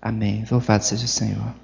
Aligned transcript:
Amém. 0.00 0.44
Louvado 0.50 0.84
seja 0.84 1.04
o 1.04 1.08
Senhor. 1.08 1.54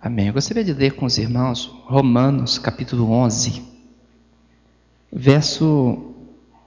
Amém. 0.00 0.26
Eu 0.26 0.34
gostaria 0.34 0.62
de 0.62 0.72
ler 0.74 0.96
com 0.96 1.06
os 1.06 1.16
irmãos 1.16 1.64
Romanos, 1.86 2.58
capítulo 2.58 3.10
11, 3.10 3.62
verso 5.10 6.14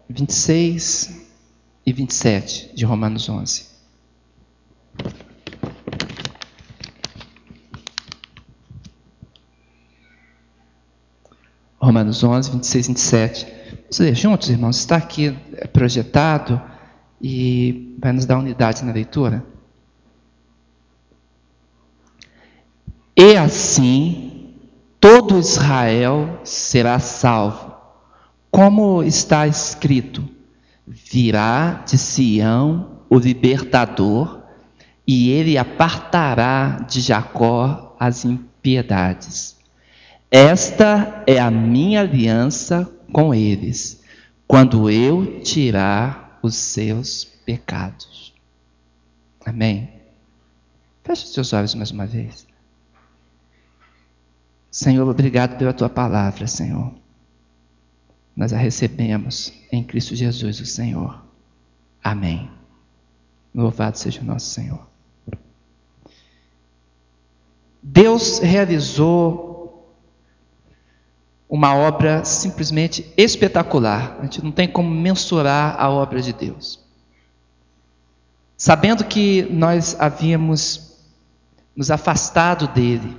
26 0.09 1.27
e 1.85 1.93
27 1.93 2.75
de 2.75 2.83
Romanos 2.83 3.29
11. 3.29 3.76
Romanos 11.97 12.23
11, 12.23 12.51
26 12.51 12.85
e 12.85 12.87
27. 12.89 13.47
Vamos 13.71 13.99
ler 13.99 14.15
juntos, 14.15 14.49
irmãos? 14.49 14.77
Está 14.77 14.97
aqui 14.97 15.35
projetado 15.73 16.61
e 17.19 17.97
vai 17.99 18.11
nos 18.11 18.25
dar 18.25 18.37
unidade 18.37 18.85
na 18.85 18.91
leitura. 18.91 19.43
E 23.15 23.35
assim 23.35 24.53
todo 24.99 25.39
Israel 25.39 26.39
será 26.43 26.99
salvo, 26.99 27.75
como 28.51 29.01
está 29.01 29.47
escrito: 29.47 30.23
virá 30.85 31.83
de 31.83 31.97
Sião 31.97 32.99
o 33.09 33.17
libertador, 33.17 34.43
e 35.07 35.31
ele 35.31 35.57
apartará 35.57 36.85
de 36.87 37.01
Jacó 37.01 37.95
as 37.99 38.23
impiedades. 38.23 39.56
Esta 40.29 41.23
é 41.25 41.39
a 41.39 41.49
minha 41.49 42.01
aliança 42.01 42.89
com 43.11 43.33
eles, 43.33 44.03
quando 44.45 44.89
eu 44.89 45.41
tirar 45.41 46.39
os 46.41 46.55
seus 46.55 47.23
pecados. 47.23 48.33
Amém. 49.45 49.89
Feche 51.03 51.23
os 51.23 51.33
seus 51.33 51.53
olhos 51.53 51.73
mais 51.73 51.91
uma 51.91 52.05
vez. 52.05 52.45
Senhor, 54.69 55.07
obrigado 55.07 55.57
pela 55.57 55.73
tua 55.73 55.89
palavra, 55.89 56.45
Senhor. 56.45 56.93
Nós 58.35 58.51
a 58.53 58.57
recebemos 58.57 59.53
em 59.71 59.83
Cristo 59.83 60.15
Jesus, 60.15 60.59
o 60.59 60.65
Senhor. 60.65 61.23
Amém. 62.03 62.51
Louvado 63.55 63.97
seja 63.97 64.21
o 64.21 64.25
nosso 64.25 64.47
Senhor. 64.47 64.85
Deus 67.81 68.39
realizou 68.39 69.46
uma 71.49 71.73
obra 71.73 72.25
simplesmente 72.25 73.11
espetacular. 73.15 74.17
A 74.19 74.23
gente 74.23 74.43
não 74.43 74.51
tem 74.51 74.67
como 74.67 74.89
mensurar 74.89 75.75
a 75.79 75.89
obra 75.89 76.21
de 76.21 76.33
Deus. 76.33 76.79
Sabendo 78.57 79.05
que 79.05 79.43
nós 79.51 79.95
havíamos 79.99 80.97
nos 81.75 81.91
afastado 81.91 82.67
dele, 82.67 83.15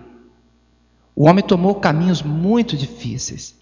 o 1.15 1.27
homem 1.27 1.45
tomou 1.45 1.77
caminhos 1.77 2.23
muito 2.23 2.77
difíceis. 2.77 3.57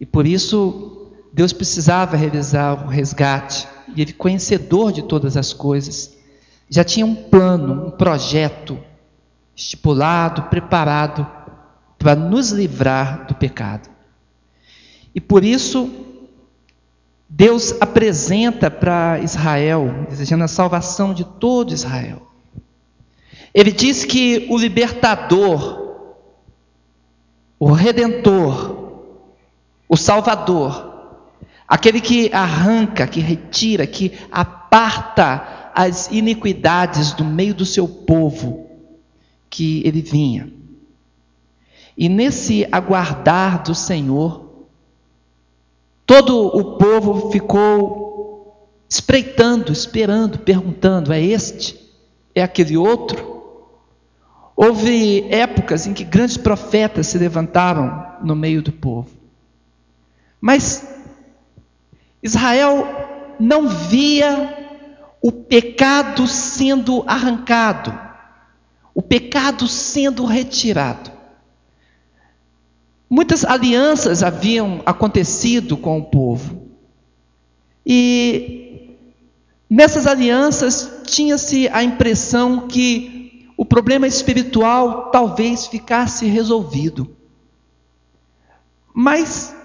E 0.00 0.06
por 0.06 0.26
isso, 0.26 1.10
Deus 1.32 1.52
precisava 1.52 2.16
realizar 2.16 2.84
o 2.84 2.88
resgate. 2.88 3.68
E 3.94 4.00
Ele, 4.02 4.12
conhecedor 4.12 4.92
de 4.92 5.02
todas 5.02 5.36
as 5.36 5.52
coisas, 5.52 6.16
já 6.68 6.82
tinha 6.82 7.04
um 7.04 7.14
plano, 7.14 7.88
um 7.88 7.90
projeto 7.90 8.78
estipulado, 9.54 10.44
preparado 10.44 11.26
para 12.00 12.16
nos 12.16 12.50
livrar 12.50 13.26
do 13.26 13.34
pecado. 13.34 13.90
E 15.14 15.20
por 15.20 15.44
isso, 15.44 15.90
Deus 17.28 17.74
apresenta 17.78 18.70
para 18.70 19.20
Israel, 19.20 20.06
desejando 20.08 20.44
a 20.44 20.48
salvação 20.48 21.12
de 21.12 21.24
todo 21.24 21.74
Israel. 21.74 22.26
Ele 23.52 23.70
diz 23.70 24.06
que 24.06 24.46
o 24.48 24.56
libertador, 24.56 25.98
o 27.58 27.70
redentor, 27.70 29.02
o 29.86 29.96
salvador, 29.96 31.26
aquele 31.68 32.00
que 32.00 32.32
arranca, 32.32 33.06
que 33.06 33.20
retira, 33.20 33.86
que 33.86 34.12
aparta 34.32 35.72
as 35.74 36.10
iniquidades 36.10 37.12
do 37.12 37.26
meio 37.26 37.52
do 37.52 37.66
seu 37.66 37.86
povo, 37.86 38.70
que 39.50 39.82
ele 39.84 40.00
vinha. 40.00 40.59
E 42.00 42.08
nesse 42.08 42.66
aguardar 42.72 43.62
do 43.62 43.74
Senhor, 43.74 44.64
todo 46.06 46.46
o 46.46 46.78
povo 46.78 47.30
ficou 47.30 48.80
espreitando, 48.88 49.70
esperando, 49.70 50.38
perguntando: 50.38 51.12
é 51.12 51.20
este? 51.20 51.78
É 52.34 52.42
aquele 52.42 52.74
outro? 52.74 53.42
Houve 54.56 55.28
épocas 55.30 55.86
em 55.86 55.92
que 55.92 56.02
grandes 56.02 56.38
profetas 56.38 57.06
se 57.06 57.18
levantaram 57.18 58.16
no 58.22 58.34
meio 58.34 58.62
do 58.62 58.72
povo. 58.72 59.10
Mas 60.40 60.88
Israel 62.22 63.36
não 63.38 63.68
via 63.68 64.56
o 65.20 65.30
pecado 65.30 66.26
sendo 66.26 67.04
arrancado, 67.06 67.92
o 68.94 69.02
pecado 69.02 69.68
sendo 69.68 70.24
retirado. 70.24 71.19
Muitas 73.12 73.44
alianças 73.44 74.22
haviam 74.22 74.80
acontecido 74.86 75.76
com 75.76 75.98
o 75.98 76.04
povo. 76.04 76.70
E 77.84 78.96
nessas 79.68 80.06
alianças 80.06 81.02
tinha-se 81.06 81.68
a 81.70 81.82
impressão 81.82 82.68
que 82.68 83.48
o 83.56 83.64
problema 83.64 84.06
espiritual 84.06 85.10
talvez 85.10 85.66
ficasse 85.66 86.26
resolvido. 86.26 87.16
Mas, 88.94 89.56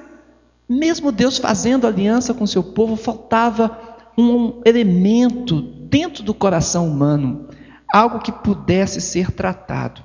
mesmo 0.67 1.11
Deus 1.11 1.37
fazendo 1.37 1.85
aliança 1.85 2.33
com 2.33 2.47
seu 2.47 2.63
povo, 2.63 2.95
faltava 2.95 3.79
um 4.17 4.61
elemento 4.65 5.61
dentro 5.61 6.23
do 6.23 6.33
coração 6.33 6.87
humano, 6.87 7.47
algo 7.93 8.19
que 8.19 8.31
pudesse 8.31 8.99
ser 8.99 9.31
tratado. 9.31 10.01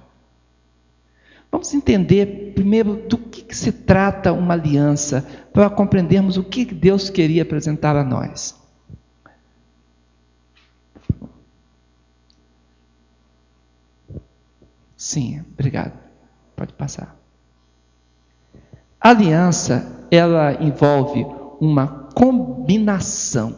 Vamos 1.50 1.74
entender 1.74 2.52
primeiro 2.54 2.96
do 3.08 3.18
que, 3.18 3.42
que 3.42 3.56
se 3.56 3.72
trata 3.72 4.32
uma 4.32 4.54
aliança, 4.54 5.26
para 5.52 5.68
compreendermos 5.68 6.36
o 6.36 6.44
que 6.44 6.64
Deus 6.64 7.10
queria 7.10 7.42
apresentar 7.42 7.96
a 7.96 8.04
nós. 8.04 8.54
Sim, 14.96 15.42
obrigado. 15.52 15.98
Pode 16.54 16.74
passar. 16.74 17.16
A 19.00 19.08
aliança, 19.08 20.06
ela 20.10 20.62
envolve 20.62 21.24
uma 21.58 22.10
combinação. 22.14 23.56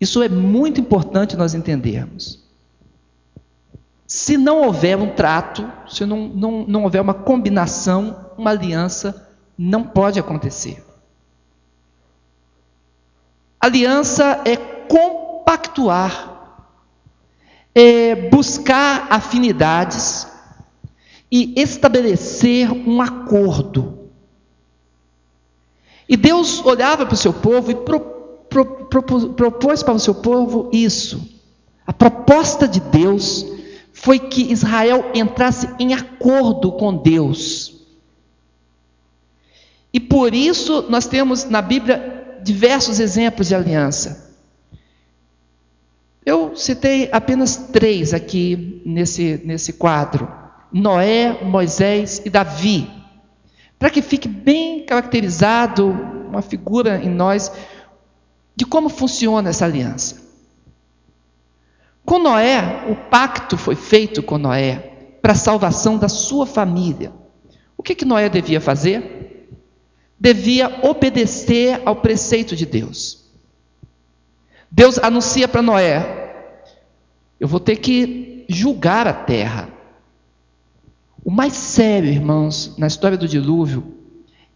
Isso 0.00 0.22
é 0.22 0.28
muito 0.28 0.80
importante 0.80 1.36
nós 1.36 1.52
entendermos. 1.52 2.47
Se 4.08 4.36
não 4.36 4.62
houver 4.62 4.96
um 4.96 5.14
trato, 5.14 5.70
se 5.86 6.04
não, 6.04 6.26
não, 6.28 6.66
não 6.66 6.82
houver 6.82 7.00
uma 7.00 7.14
combinação, 7.14 8.32
uma 8.36 8.50
aliança 8.50 9.28
não 9.56 9.84
pode 9.84 10.18
acontecer. 10.18 10.82
Aliança 13.60 14.40
é 14.44 14.56
compactuar 14.56 16.38
é 17.78 18.28
buscar 18.28 19.06
afinidades 19.08 20.26
e 21.30 21.54
estabelecer 21.60 22.72
um 22.72 23.00
acordo. 23.00 24.10
E 26.08 26.16
Deus 26.16 26.64
olhava 26.64 27.06
para 27.06 27.14
o 27.14 27.16
seu 27.16 27.32
povo 27.32 27.70
e 27.70 27.76
pro, 27.76 28.00
pro, 28.00 28.64
pro, 28.86 29.02
propôs 29.30 29.84
para 29.84 29.94
o 29.94 30.00
seu 30.00 30.14
povo 30.14 30.68
isso. 30.72 31.38
A 31.86 31.92
proposta 31.92 32.66
de 32.66 32.80
Deus 32.80 33.46
foi 34.00 34.20
que 34.20 34.52
Israel 34.52 35.10
entrasse 35.12 35.68
em 35.78 35.92
acordo 35.92 36.70
com 36.70 36.96
Deus. 36.96 37.84
E 39.92 39.98
por 39.98 40.32
isso 40.32 40.86
nós 40.88 41.06
temos 41.06 41.44
na 41.44 41.60
Bíblia 41.60 42.38
diversos 42.42 43.00
exemplos 43.00 43.48
de 43.48 43.56
aliança. 43.56 44.32
Eu 46.24 46.54
citei 46.54 47.08
apenas 47.10 47.56
três 47.56 48.14
aqui 48.14 48.80
nesse, 48.86 49.42
nesse 49.44 49.72
quadro: 49.72 50.32
Noé, 50.72 51.42
Moisés 51.42 52.22
e 52.24 52.30
Davi. 52.30 52.88
Para 53.80 53.90
que 53.90 54.00
fique 54.00 54.28
bem 54.28 54.84
caracterizado 54.84 55.86
uma 56.28 56.42
figura 56.42 57.02
em 57.02 57.10
nós 57.10 57.50
de 58.54 58.64
como 58.64 58.88
funciona 58.88 59.50
essa 59.50 59.64
aliança. 59.64 60.27
Com 62.08 62.18
Noé, 62.18 62.86
o 62.88 62.96
pacto 62.96 63.58
foi 63.58 63.74
feito 63.74 64.22
com 64.22 64.38
Noé 64.38 64.76
para 65.20 65.32
a 65.32 65.36
salvação 65.36 65.98
da 65.98 66.08
sua 66.08 66.46
família. 66.46 67.12
O 67.76 67.82
que, 67.82 67.94
que 67.94 68.06
Noé 68.06 68.30
devia 68.30 68.62
fazer? 68.62 69.18
devia 70.18 70.80
obedecer 70.82 71.82
ao 71.84 71.96
preceito 71.96 72.56
de 72.56 72.64
Deus. 72.64 73.28
Deus 74.70 74.98
anuncia 74.98 75.46
para 75.46 75.60
Noé: 75.60 76.56
Eu 77.38 77.46
vou 77.46 77.60
ter 77.60 77.76
que 77.76 78.46
julgar 78.48 79.06
a 79.06 79.12
terra. 79.12 79.68
O 81.22 81.30
mais 81.30 81.52
sério, 81.52 82.10
irmãos, 82.10 82.74
na 82.78 82.86
história 82.86 83.18
do 83.18 83.28
dilúvio, 83.28 83.94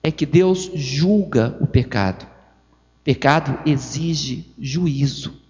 é 0.02 0.10
que 0.10 0.24
Deus 0.24 0.70
julga 0.74 1.54
o 1.60 1.66
pecado. 1.66 2.24
O 2.24 3.04
pecado 3.04 3.58
exige 3.66 4.54
juízo. 4.58 5.41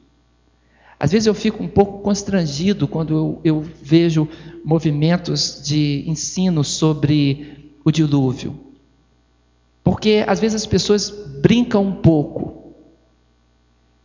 Às 1.02 1.10
vezes 1.10 1.26
eu 1.26 1.34
fico 1.34 1.60
um 1.60 1.66
pouco 1.66 1.98
constrangido 1.98 2.86
quando 2.86 3.12
eu, 3.12 3.40
eu 3.42 3.66
vejo 3.82 4.28
movimentos 4.64 5.60
de 5.60 6.04
ensino 6.06 6.62
sobre 6.62 7.74
o 7.84 7.90
dilúvio. 7.90 8.56
Porque 9.82 10.24
às 10.28 10.38
vezes 10.38 10.62
as 10.62 10.66
pessoas 10.66 11.10
brincam 11.10 11.82
um 11.82 11.92
pouco. 11.92 12.76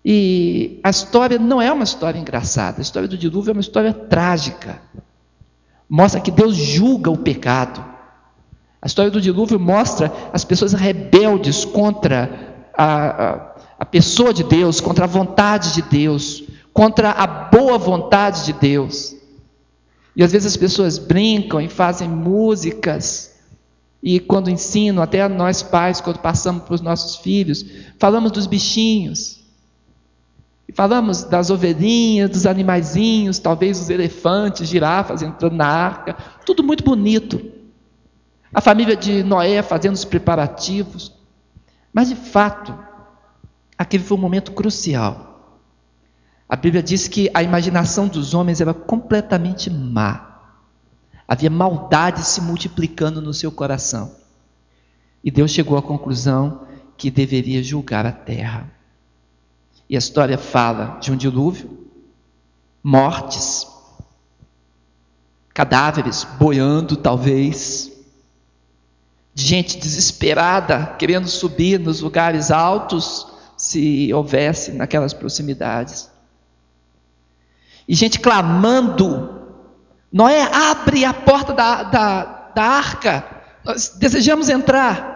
E 0.03 0.79
a 0.83 0.89
história 0.89 1.37
não 1.37 1.61
é 1.61 1.71
uma 1.71 1.83
história 1.83 2.17
engraçada. 2.17 2.79
A 2.79 2.81
história 2.81 3.07
do 3.07 3.15
dilúvio 3.15 3.51
é 3.51 3.53
uma 3.53 3.61
história 3.61 3.93
trágica. 3.93 4.81
Mostra 5.87 6.19
que 6.19 6.31
Deus 6.31 6.55
julga 6.55 7.11
o 7.11 7.17
pecado. 7.19 7.85
A 8.81 8.87
história 8.87 9.11
do 9.11 9.21
dilúvio 9.21 9.59
mostra 9.59 10.11
as 10.33 10.43
pessoas 10.43 10.73
rebeldes 10.73 11.63
contra 11.63 12.55
a, 12.75 12.85
a, 12.85 13.55
a 13.81 13.85
pessoa 13.85 14.33
de 14.33 14.43
Deus, 14.43 14.81
contra 14.81 15.05
a 15.05 15.07
vontade 15.07 15.75
de 15.75 15.83
Deus, 15.83 16.43
contra 16.77 17.09
a 17.09 17.25
boa 17.25 17.75
vontade 17.75 18.45
de 18.45 18.53
Deus. 18.53 19.15
E 20.15 20.23
às 20.23 20.31
vezes 20.31 20.53
as 20.53 20.55
pessoas 20.55 20.99
brincam 20.99 21.59
e 21.59 21.67
fazem 21.67 22.07
músicas, 22.07 23.35
e 24.01 24.19
quando 24.19 24.51
ensinam, 24.51 25.01
até 25.01 25.27
nós 25.27 25.63
pais, 25.63 25.99
quando 25.99 26.19
passamos 26.19 26.61
para 26.65 26.75
os 26.75 26.81
nossos 26.81 27.15
filhos, 27.15 27.65
falamos 27.97 28.31
dos 28.31 28.45
bichinhos, 28.45 29.43
falamos 30.75 31.23
das 31.23 31.49
ovelhinhas, 31.49 32.29
dos 32.29 32.45
animaizinhos, 32.45 33.39
talvez 33.39 33.81
os 33.81 33.89
elefantes, 33.89 34.69
girafas 34.69 35.23
entrando 35.23 35.55
na 35.55 35.65
arca, 35.65 36.15
tudo 36.45 36.61
muito 36.61 36.83
bonito. 36.83 37.41
A 38.53 38.61
família 38.61 38.95
de 38.95 39.23
Noé 39.23 39.63
fazendo 39.63 39.95
os 39.95 40.05
preparativos. 40.05 41.11
Mas 41.91 42.09
de 42.09 42.15
fato, 42.15 42.77
aquele 43.75 44.03
foi 44.03 44.15
um 44.15 44.21
momento 44.21 44.51
crucial. 44.51 45.36
A 46.49 46.55
Bíblia 46.55 46.81
diz 46.81 47.07
que 47.07 47.29
a 47.33 47.43
imaginação 47.43 48.07
dos 48.07 48.33
homens 48.33 48.61
era 48.61 48.73
completamente 48.73 49.69
má. 49.69 50.39
Havia 51.27 51.49
maldade 51.49 52.23
se 52.23 52.39
multiplicando 52.39 53.21
no 53.21 53.33
seu 53.33 53.51
coração. 53.51 54.15
E 55.21 55.29
Deus 55.29 55.51
chegou 55.51 55.77
à 55.77 55.81
conclusão 55.81 56.65
que 56.95 57.11
deveria 57.11 57.61
julgar 57.61 58.05
a 58.05 58.13
terra. 58.13 58.71
E 59.89 59.95
a 59.95 59.99
história 59.99 60.37
fala 60.37 60.97
de 61.01 61.11
um 61.11 61.17
dilúvio, 61.17 61.85
mortes, 62.81 63.67
cadáveres 65.53 66.25
boiando, 66.39 66.95
talvez, 66.95 67.91
de 69.33 69.43
gente 69.43 69.77
desesperada 69.77 70.95
querendo 70.97 71.27
subir 71.27 71.77
nos 71.77 71.99
lugares 71.99 72.51
altos, 72.51 73.27
se 73.57 74.13
houvesse 74.13 74.71
naquelas 74.71 75.13
proximidades 75.13 76.09
e 77.87 77.95
gente 77.95 78.19
clamando: 78.19 79.41
Noé, 80.11 80.41
abre 80.41 81.05
a 81.05 81.13
porta 81.13 81.53
da, 81.53 81.83
da, 81.83 82.23
da 82.53 82.63
arca, 82.63 83.25
nós 83.63 83.95
desejamos 83.97 84.49
entrar. 84.49 85.15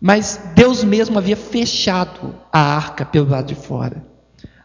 Mas 0.00 0.40
Deus 0.54 0.84
mesmo 0.84 1.18
havia 1.18 1.36
fechado 1.36 2.34
a 2.52 2.60
arca 2.60 3.04
pelo 3.04 3.30
lado 3.30 3.46
de 3.46 3.54
fora. 3.54 4.04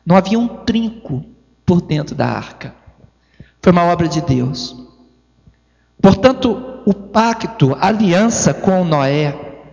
Não 0.06 0.16
havia 0.16 0.38
um 0.38 0.48
trinco 0.48 1.24
por 1.66 1.82
dentro 1.82 2.14
da 2.16 2.28
arca. 2.28 2.76
Foi 3.62 3.72
uma 3.72 3.86
obra 3.86 4.08
de 4.08 4.20
Deus. 4.22 4.76
Portanto, 6.02 6.82
o 6.86 6.94
pacto, 6.94 7.76
a 7.76 7.88
aliança 7.88 8.54
com 8.54 8.84
Noé, 8.84 9.64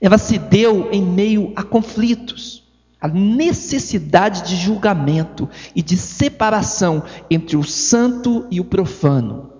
ela 0.00 0.18
se 0.18 0.38
deu 0.38 0.90
em 0.90 1.02
meio 1.02 1.52
a 1.54 1.62
conflitos 1.62 2.67
a 3.00 3.06
necessidade 3.08 4.48
de 4.48 4.56
julgamento 4.56 5.48
e 5.74 5.82
de 5.82 5.96
separação 5.96 7.02
entre 7.30 7.56
o 7.56 7.62
santo 7.62 8.46
e 8.50 8.60
o 8.60 8.64
profano. 8.64 9.52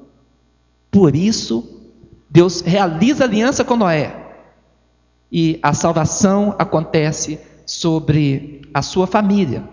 Por 0.91 1.15
isso, 1.15 1.79
Deus 2.29 2.61
realiza 2.61 3.25
aliança 3.25 3.65
com 3.65 3.77
Noé 3.77 4.29
e 5.31 5.59
a 5.63 5.73
salvação 5.75 6.55
acontece 6.59 7.39
sobre 7.67 8.63
a 8.73 8.83
sua 8.83 9.07
família. 9.07 9.69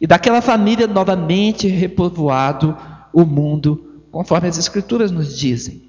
E 0.00 0.06
daquela 0.06 0.40
família 0.40 0.86
novamente 0.86 1.68
repovoado 1.68 2.76
o 3.12 3.24
mundo, 3.24 4.02
conforme 4.10 4.48
as 4.48 4.58
Escrituras 4.58 5.10
nos 5.10 5.36
dizem. 5.36 5.82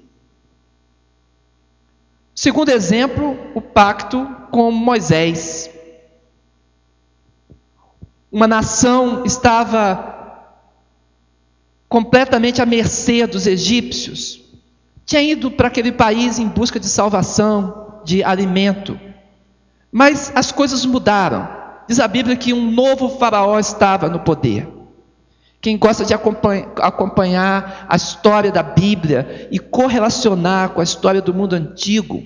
Segundo 2.34 2.70
exemplo, 2.70 3.36
o 3.54 3.60
pacto 3.60 4.26
com 4.50 4.70
Moisés. 4.70 5.70
Uma 8.30 8.46
nação 8.46 9.24
estava 9.24 10.10
completamente 11.88 12.62
à 12.62 12.66
mercê 12.66 13.26
dos 13.26 13.46
egípcios. 13.46 14.40
Tinha 15.04 15.22
ido 15.22 15.50
para 15.50 15.66
aquele 15.66 15.90
país 15.90 16.38
em 16.38 16.46
busca 16.46 16.78
de 16.78 16.86
salvação, 16.86 18.00
de 18.04 18.22
alimento. 18.22 18.98
Mas 19.90 20.30
as 20.36 20.52
coisas 20.52 20.86
mudaram. 20.86 21.48
Diz 21.88 21.98
a 21.98 22.06
Bíblia 22.06 22.36
que 22.36 22.52
um 22.52 22.70
novo 22.70 23.08
faraó 23.18 23.58
estava 23.58 24.08
no 24.08 24.20
poder. 24.20 24.68
Quem 25.60 25.76
gosta 25.76 26.04
de 26.04 26.14
acompanhar 26.14 27.86
a 27.88 27.96
história 27.96 28.52
da 28.52 28.62
Bíblia 28.62 29.48
e 29.50 29.58
correlacionar 29.58 30.70
com 30.70 30.80
a 30.80 30.84
história 30.84 31.20
do 31.20 31.34
mundo 31.34 31.54
antigo, 31.54 32.22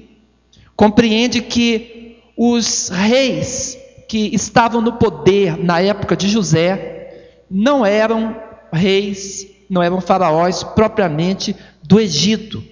compreende 0.76 1.40
que 1.40 2.20
os 2.36 2.90
reis 2.90 3.78
que 4.14 4.32
estavam 4.32 4.80
no 4.80 4.92
poder 4.92 5.58
na 5.58 5.80
época 5.80 6.16
de 6.16 6.28
José 6.28 7.42
não 7.50 7.84
eram 7.84 8.40
reis, 8.72 9.44
não 9.68 9.82
eram 9.82 10.00
faraós 10.00 10.62
propriamente 10.62 11.56
do 11.82 11.98
Egito, 11.98 12.62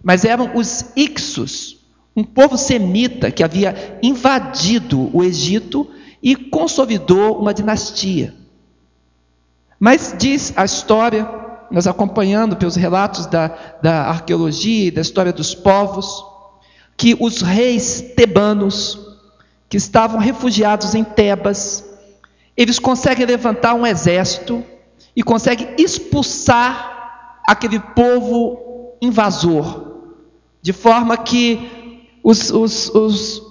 mas 0.00 0.24
eram 0.24 0.56
os 0.56 0.92
Ixos, 0.94 1.84
um 2.14 2.22
povo 2.22 2.56
semita 2.56 3.32
que 3.32 3.42
havia 3.42 3.98
invadido 4.00 5.10
o 5.12 5.24
Egito 5.24 5.90
e 6.22 6.36
consolidou 6.36 7.36
uma 7.36 7.52
dinastia. 7.52 8.32
Mas 9.80 10.14
diz 10.16 10.52
a 10.56 10.64
história, 10.64 11.28
nós 11.68 11.88
acompanhando 11.88 12.54
pelos 12.54 12.76
relatos 12.76 13.26
da, 13.26 13.48
da 13.82 14.04
arqueologia 14.04 14.86
e 14.86 14.92
da 14.92 15.00
história 15.00 15.32
dos 15.32 15.52
povos, 15.52 16.24
que 16.96 17.16
os 17.18 17.40
reis 17.42 18.12
tebanos 18.14 19.11
que 19.72 19.78
estavam 19.78 20.20
refugiados 20.20 20.94
em 20.94 21.02
Tebas, 21.02 21.82
eles 22.54 22.78
conseguem 22.78 23.24
levantar 23.24 23.72
um 23.72 23.86
exército 23.86 24.62
e 25.16 25.22
conseguem 25.22 25.66
expulsar 25.78 27.40
aquele 27.42 27.80
povo 27.80 28.98
invasor, 29.00 30.02
de 30.60 30.74
forma 30.74 31.16
que 31.16 32.06
os, 32.22 32.50
os, 32.50 32.90
os, 32.90 33.42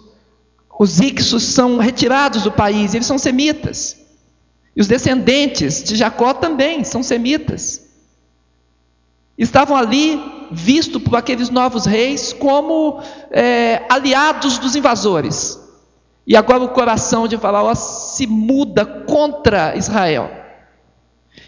os 0.79 0.99
ixos 0.99 1.41
são 1.41 1.79
retirados 1.79 2.43
do 2.43 2.51
país, 2.51 2.93
eles 2.93 3.07
são 3.07 3.17
semitas. 3.17 3.97
E 4.75 4.81
os 4.81 4.87
descendentes 4.87 5.83
de 5.83 5.95
Jacó 5.95 6.35
também 6.35 6.83
são 6.83 7.01
semitas. 7.01 7.81
Estavam 9.35 9.75
ali 9.75 10.21
vistos 10.51 11.01
por 11.01 11.15
aqueles 11.15 11.49
novos 11.49 11.87
reis 11.87 12.31
como 12.31 13.01
é, 13.31 13.81
aliados 13.89 14.59
dos 14.59 14.75
invasores. 14.75 15.60
E 16.31 16.35
agora 16.37 16.63
o 16.63 16.69
coração 16.69 17.27
de 17.27 17.37
Faraó 17.37 17.75
se 17.75 18.25
muda 18.25 18.85
contra 18.85 19.75
Israel. 19.75 20.31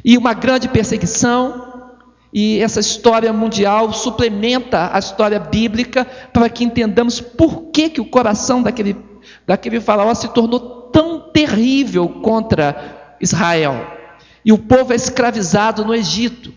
E 0.04 0.18
uma 0.18 0.34
grande 0.34 0.68
perseguição, 0.68 1.94
e 2.34 2.60
essa 2.60 2.82
história 2.82 3.32
mundial 3.32 3.94
suplementa 3.94 4.90
a 4.94 5.00
história 5.00 5.40
bíblica 5.40 6.04
para 6.34 6.50
que 6.50 6.66
entendamos 6.66 7.22
por 7.22 7.72
que, 7.72 7.92
que 7.92 8.02
o 8.02 8.10
coração 8.10 8.62
daquele, 8.62 8.98
daquele 9.48 9.80
faraó 9.80 10.14
se 10.14 10.28
tornou 10.34 10.60
tão 10.92 11.32
terrível 11.32 12.10
contra 12.22 13.16
Israel. 13.22 13.88
E 14.44 14.52
o 14.52 14.58
povo 14.58 14.92
é 14.92 14.98
escravizado 14.98 15.86
no 15.86 15.96
Egito. 15.96 16.52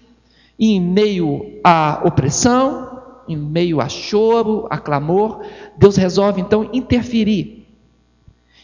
E 0.58 0.72
em 0.72 0.80
meio 0.80 1.60
à 1.62 2.02
opressão, 2.04 3.02
em 3.28 3.36
meio 3.36 3.80
a 3.80 3.88
choro, 3.88 4.66
a 4.68 4.78
clamor, 4.78 5.42
Deus 5.78 5.94
resolve 5.94 6.40
então 6.40 6.68
interferir 6.72 7.65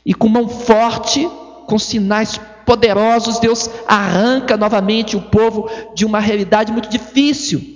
e 0.05 0.15
com 0.15 0.29
mão 0.29 0.49
forte, 0.49 1.29
com 1.67 1.79
sinais 1.79 2.39
poderosos, 2.67 3.39
Deus 3.39 3.69
arranca 3.87 4.57
novamente 4.57 5.17
o 5.17 5.23
povo 5.23 5.69
de 5.95 6.05
uma 6.05 6.21
realidade 6.21 6.73
muito 6.73 6.89
difícil. 6.89 7.73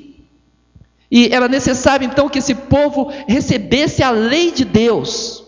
E 1.10 1.32
era 1.32 1.48
necessário 1.48 2.04
então 2.04 2.28
que 2.28 2.38
esse 2.38 2.54
povo 2.54 3.12
recebesse 3.28 4.02
a 4.02 4.10
lei 4.10 4.50
de 4.50 4.64
Deus. 4.64 5.44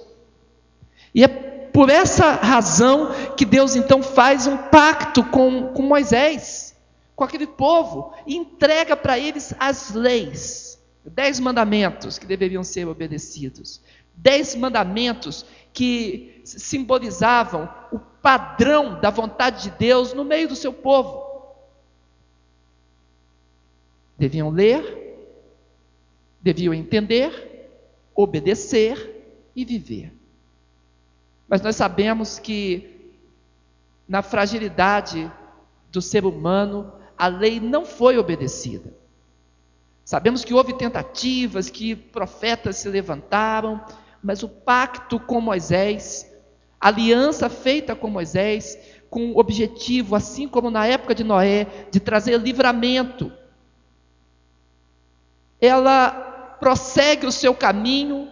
E 1.15 1.25
é 1.25 1.29
por 1.29 1.91
essa 1.91 2.33
razão 2.33 3.13
que 3.37 3.45
Deus 3.45 3.77
então 3.77 4.03
faz 4.03 4.47
um 4.47 4.57
pacto 4.57 5.25
com, 5.25 5.69
com 5.69 5.83
Moisés, 5.83 6.77
com 7.15 7.25
aquele 7.25 7.47
povo, 7.47 8.13
e 8.27 8.37
entrega 8.37 8.97
para 8.97 9.19
eles 9.19 9.55
as 9.59 9.93
leis, 9.93 10.79
dez 11.05 11.41
mandamentos 11.41 12.19
que 12.19 12.27
deveriam 12.27 12.63
ser 12.63 12.87
obedecidos, 12.87 13.81
dez 14.15 14.55
mandamentos 14.55 15.45
que 15.73 16.38
simbolizavam 16.49 17.69
o 17.93 17.99
padrão 17.99 19.01
da 19.01 19.11
vontade 19.11 19.65
de 19.65 19.71
Deus 19.71 20.13
no 20.13 20.25
meio 20.25 20.49
do 20.49 20.57
seu 20.57 20.73
povo. 20.73 21.27
Deviam 24.17 24.51
ler, 24.51 25.29
deviam 26.41 26.75
entender, 26.75 27.71
obedecer 28.15 29.51
e 29.55 29.65
viver. 29.65 30.13
Mas 31.49 31.63
nós 31.63 31.77
sabemos 31.77 32.39
que 32.39 33.15
na 34.09 34.23
fragilidade 34.23 35.31
do 35.93 36.01
ser 36.01 36.25
humano, 36.25 36.93
a 37.17 37.27
lei 37.27 37.61
não 37.61 37.85
foi 37.85 38.19
obedecida. 38.19 38.95
Sabemos 40.05 40.45
que 40.45 40.55
houve 40.55 40.73
tentativas, 40.73 41.69
que 41.69 41.95
profetas 41.95 42.77
se 42.77 42.89
levantaram, 42.89 43.85
mas 44.23 44.43
o 44.43 44.49
pacto 44.49 45.21
com 45.21 45.41
Moisés, 45.41 46.27
aliança 46.81 47.49
feita 47.49 47.95
com 47.95 48.09
Moisés, 48.09 48.79
com 49.11 49.33
o 49.33 49.39
objetivo, 49.39 50.15
assim 50.15 50.47
como 50.47 50.71
na 50.71 50.87
época 50.87 51.15
de 51.15 51.25
Noé, 51.25 51.67
de 51.91 51.99
trazer 51.99 52.39
livramento, 52.39 53.33
ela 55.61 56.11
prossegue 56.61 57.27
o 57.27 57.33
seu 57.33 57.55
caminho, 57.55 58.29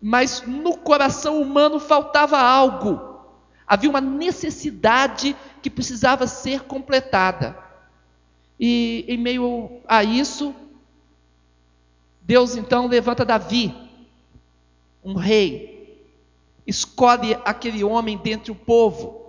mas 0.00 0.42
no 0.46 0.76
coração 0.76 1.40
humano 1.40 1.78
faltava 1.78 2.38
algo. 2.38 3.00
Havia 3.66 3.90
uma 3.90 4.00
necessidade 4.00 5.36
que 5.62 5.70
precisava 5.70 6.26
ser 6.26 6.62
completada. 6.62 7.56
E 8.58 9.04
em 9.08 9.16
meio 9.16 9.80
a 9.86 10.02
isso, 10.02 10.54
Deus 12.22 12.56
então 12.56 12.86
levanta 12.86 13.24
Davi, 13.24 13.74
um 15.02 15.14
rei, 15.14 15.79
escolhe 16.70 17.36
aquele 17.44 17.82
homem 17.82 18.16
dentre 18.16 18.52
o 18.52 18.54
povo, 18.54 19.20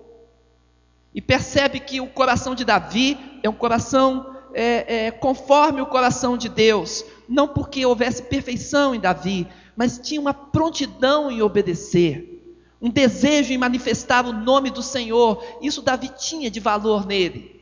e 1.13 1.21
percebe 1.21 1.79
que 1.79 1.99
o 1.99 2.07
coração 2.07 2.55
de 2.55 2.63
Davi 2.63 3.17
é 3.43 3.49
um 3.49 3.53
coração 3.53 4.37
é, 4.53 5.07
é, 5.07 5.11
conforme 5.11 5.81
o 5.81 5.85
coração 5.87 6.37
de 6.37 6.47
Deus, 6.47 7.03
não 7.27 7.47
porque 7.47 7.85
houvesse 7.85 8.23
perfeição 8.23 8.95
em 8.95 8.99
Davi, 8.99 9.47
mas 9.75 9.97
tinha 9.97 10.21
uma 10.21 10.33
prontidão 10.33 11.31
em 11.31 11.41
obedecer, 11.41 12.41
um 12.81 12.89
desejo 12.89 13.51
em 13.51 13.57
manifestar 13.57 14.25
o 14.25 14.33
nome 14.33 14.69
do 14.69 14.81
Senhor. 14.81 15.43
Isso 15.61 15.81
Davi 15.81 16.09
tinha 16.09 16.49
de 16.49 16.59
valor 16.59 17.05
nele. 17.05 17.61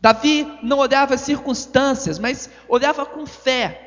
Davi 0.00 0.46
não 0.62 0.78
olhava 0.78 1.14
as 1.14 1.20
circunstâncias, 1.22 2.18
mas 2.18 2.50
olhava 2.68 3.06
com 3.06 3.26
fé 3.26 3.85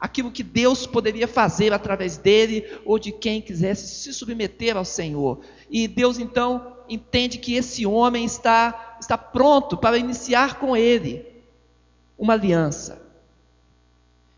aquilo 0.00 0.30
que 0.30 0.42
Deus 0.42 0.86
poderia 0.86 1.28
fazer 1.28 1.72
através 1.72 2.16
dele 2.16 2.64
ou 2.84 2.98
de 2.98 3.12
quem 3.12 3.42
quisesse 3.42 3.86
se 3.86 4.12
submeter 4.14 4.76
ao 4.76 4.84
Senhor. 4.84 5.40
E 5.70 5.86
Deus 5.86 6.18
então 6.18 6.76
entende 6.88 7.38
que 7.38 7.54
esse 7.54 7.84
homem 7.84 8.24
está, 8.24 8.96
está 9.00 9.18
pronto 9.18 9.76
para 9.76 9.98
iniciar 9.98 10.58
com 10.58 10.76
ele 10.76 11.26
uma 12.18 12.32
aliança 12.32 13.10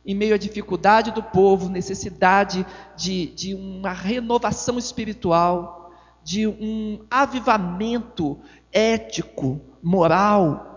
em 0.05 0.15
meio 0.15 0.35
à 0.35 0.39
dificuldade 0.39 1.13
do 1.13 1.23
povo, 1.23 1.69
necessidade 1.69 2.67
de, 2.97 3.27
de 3.27 3.55
uma 3.55 3.93
renovação 3.93 4.79
espiritual, 4.79 5.93
de 6.25 6.47
um 6.47 7.05
avivamento 7.11 8.39
ético, 8.73 9.61
moral, 9.83 10.72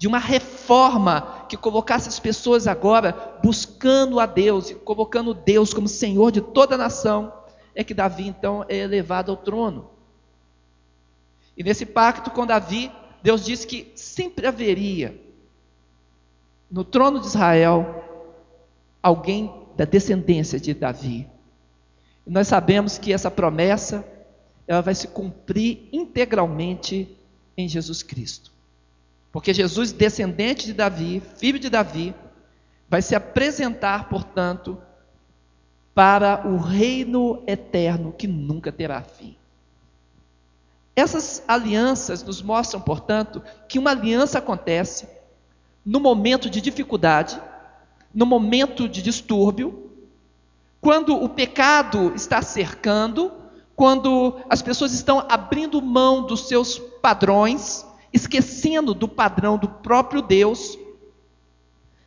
de 0.00 0.08
uma 0.08 0.18
reforma 0.18 1.44
que 1.46 1.58
colocasse 1.58 2.08
as 2.08 2.18
pessoas 2.18 2.66
agora 2.66 3.38
buscando 3.42 4.18
a 4.18 4.24
Deus 4.24 4.70
e 4.70 4.74
colocando 4.74 5.34
Deus 5.34 5.74
como 5.74 5.86
Senhor 5.86 6.32
de 6.32 6.40
toda 6.40 6.74
a 6.74 6.78
nação, 6.78 7.30
é 7.74 7.84
que 7.84 7.92
Davi 7.92 8.26
então 8.26 8.64
é 8.66 8.78
elevado 8.78 9.30
ao 9.30 9.36
trono. 9.36 9.90
E 11.54 11.62
nesse 11.62 11.84
pacto 11.84 12.30
com 12.30 12.46
Davi, 12.46 12.90
Deus 13.22 13.44
disse 13.44 13.66
que 13.66 13.92
sempre 13.94 14.46
haveria 14.46 15.20
no 16.70 16.82
trono 16.82 17.20
de 17.20 17.26
Israel 17.26 18.02
alguém 19.02 19.52
da 19.76 19.84
descendência 19.84 20.58
de 20.58 20.72
Davi. 20.72 21.28
E 22.26 22.30
nós 22.30 22.48
sabemos 22.48 22.96
que 22.96 23.12
essa 23.12 23.30
promessa 23.30 24.02
ela 24.66 24.80
vai 24.80 24.94
se 24.94 25.08
cumprir 25.08 25.90
integralmente 25.92 27.18
em 27.54 27.68
Jesus 27.68 28.02
Cristo. 28.02 28.59
Porque 29.32 29.54
Jesus, 29.54 29.92
descendente 29.92 30.66
de 30.66 30.72
Davi, 30.72 31.22
filho 31.36 31.58
de 31.58 31.70
Davi, 31.70 32.14
vai 32.88 33.00
se 33.00 33.14
apresentar, 33.14 34.08
portanto, 34.08 34.78
para 35.94 36.48
o 36.48 36.56
reino 36.56 37.42
eterno 37.46 38.12
que 38.12 38.26
nunca 38.26 38.72
terá 38.72 39.02
fim. 39.02 39.36
Essas 40.96 41.42
alianças 41.46 42.22
nos 42.22 42.42
mostram, 42.42 42.80
portanto, 42.80 43.42
que 43.68 43.78
uma 43.78 43.90
aliança 43.90 44.38
acontece 44.38 45.08
no 45.84 46.00
momento 46.00 46.50
de 46.50 46.60
dificuldade, 46.60 47.40
no 48.12 48.26
momento 48.26 48.88
de 48.88 49.00
distúrbio, 49.00 49.90
quando 50.80 51.14
o 51.14 51.28
pecado 51.28 52.12
está 52.14 52.42
cercando, 52.42 53.32
quando 53.76 54.40
as 54.48 54.60
pessoas 54.60 54.92
estão 54.92 55.24
abrindo 55.28 55.80
mão 55.80 56.26
dos 56.26 56.48
seus 56.48 56.78
padrões, 57.00 57.86
esquecendo 58.12 58.94
do 58.94 59.08
padrão 59.08 59.56
do 59.56 59.68
próprio 59.68 60.22
Deus, 60.22 60.78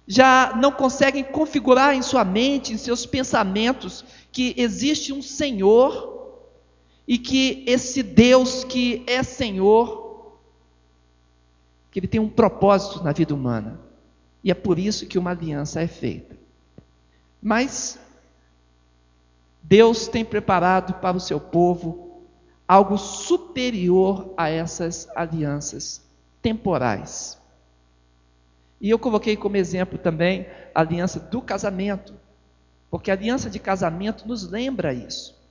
já 0.06 0.54
não 0.56 0.72
conseguem 0.72 1.24
configurar 1.24 1.96
em 1.96 2.02
sua 2.02 2.26
mente, 2.26 2.74
em 2.74 2.78
seus 2.78 3.06
pensamentos, 3.06 4.04
que 4.32 4.54
existe 4.58 5.14
um 5.14 5.22
Senhor 5.22 6.42
e 7.08 7.18
que 7.18 7.64
esse 7.68 8.04
Deus 8.04 8.64
que 8.64 9.04
é 9.08 9.24
Senhor, 9.24 10.34
que 11.90 12.00
ele 12.00 12.08
tem 12.08 12.20
um 12.20 12.30
propósito 12.30 13.04
na 13.04 13.12
vida 13.12 13.34
humana. 13.34 13.80
E 14.44 14.52
é 14.52 14.54
por 14.54 14.78
isso 14.78 15.06
que 15.06 15.18
uma 15.18 15.32
aliança 15.32 15.82
é 15.82 15.88
feita. 15.88 16.36
Mas 17.42 17.98
Deus 19.62 20.08
tem 20.08 20.26
preparado 20.26 20.94
para 20.96 21.16
o 21.16 21.22
seu 21.22 21.40
povo 21.40 22.03
algo 22.68 22.98
superior 22.98 24.34
a 24.38 24.50
essas 24.50 25.08
alianças 25.16 26.02
temporais. 26.42 27.38
E 28.80 28.90
eu 28.90 29.00
coloquei 29.00 29.38
como 29.38 29.58
exemplo 29.58 29.98
também 29.98 30.48
a 30.74 30.82
aliança 30.82 31.20
do 31.20 31.42
casamento, 31.42 32.14
porque 32.90 33.10
a 33.10 33.14
aliança 33.14 33.50
de 33.50 33.60
casamento 33.60 34.28
nos 34.28 34.50
lembra 34.50 34.94
isso. 34.94 35.42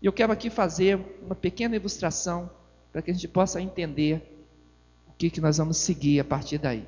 E 0.00 0.06
eu 0.06 0.12
quero 0.12 0.32
aqui 0.32 0.50
fazer 0.50 0.98
uma 1.24 1.34
pequena 1.34 1.76
ilustração 1.76 2.50
para 2.92 3.00
que 3.00 3.10
a 3.10 3.14
gente 3.14 3.28
possa 3.28 3.60
entender 3.60 4.44
o 5.08 5.12
que, 5.16 5.30
que 5.30 5.40
nós 5.40 5.58
vamos 5.58 5.76
seguir 5.76 6.20
a 6.20 6.24
partir 6.24 6.58
daí. 6.58 6.86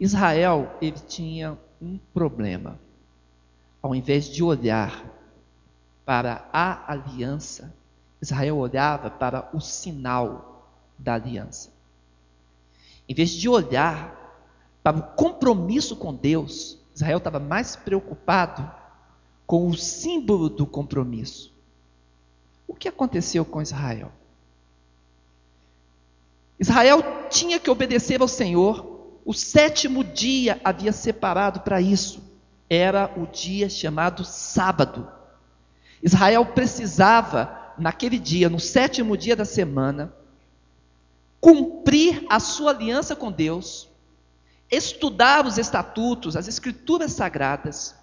Israel, 0.00 0.74
ele 0.80 0.98
tinha 1.06 1.56
um 1.80 1.98
problema. 2.12 2.80
Ao 3.82 3.94
invés 3.94 4.26
de 4.26 4.42
olhar 4.42 5.13
para 6.04 6.48
a 6.52 6.92
aliança, 6.92 7.74
Israel 8.20 8.58
olhava 8.58 9.10
para 9.10 9.48
o 9.52 9.60
sinal 9.60 10.68
da 10.98 11.14
aliança. 11.14 11.72
Em 13.08 13.14
vez 13.14 13.30
de 13.30 13.48
olhar 13.48 14.14
para 14.82 14.96
o 14.96 15.02
compromisso 15.02 15.96
com 15.96 16.14
Deus, 16.14 16.78
Israel 16.94 17.18
estava 17.18 17.38
mais 17.38 17.76
preocupado 17.76 18.70
com 19.46 19.68
o 19.68 19.76
símbolo 19.76 20.48
do 20.48 20.66
compromisso. 20.66 21.52
O 22.66 22.74
que 22.74 22.88
aconteceu 22.88 23.44
com 23.44 23.60
Israel? 23.60 24.10
Israel 26.58 27.28
tinha 27.28 27.58
que 27.58 27.70
obedecer 27.70 28.20
ao 28.20 28.28
Senhor, 28.28 28.94
o 29.24 29.34
sétimo 29.34 30.04
dia 30.04 30.60
havia 30.64 30.92
separado 30.92 31.60
para 31.60 31.80
isso. 31.80 32.22
Era 32.68 33.12
o 33.16 33.26
dia 33.26 33.68
chamado 33.68 34.24
sábado. 34.24 35.08
Israel 36.04 36.44
precisava, 36.44 37.72
naquele 37.78 38.18
dia, 38.18 38.50
no 38.50 38.60
sétimo 38.60 39.16
dia 39.16 39.34
da 39.34 39.46
semana, 39.46 40.14
cumprir 41.40 42.26
a 42.28 42.38
sua 42.38 42.72
aliança 42.72 43.16
com 43.16 43.32
Deus, 43.32 43.88
estudar 44.70 45.46
os 45.46 45.56
estatutos, 45.56 46.36
as 46.36 46.46
escrituras 46.46 47.12
sagradas, 47.12 47.94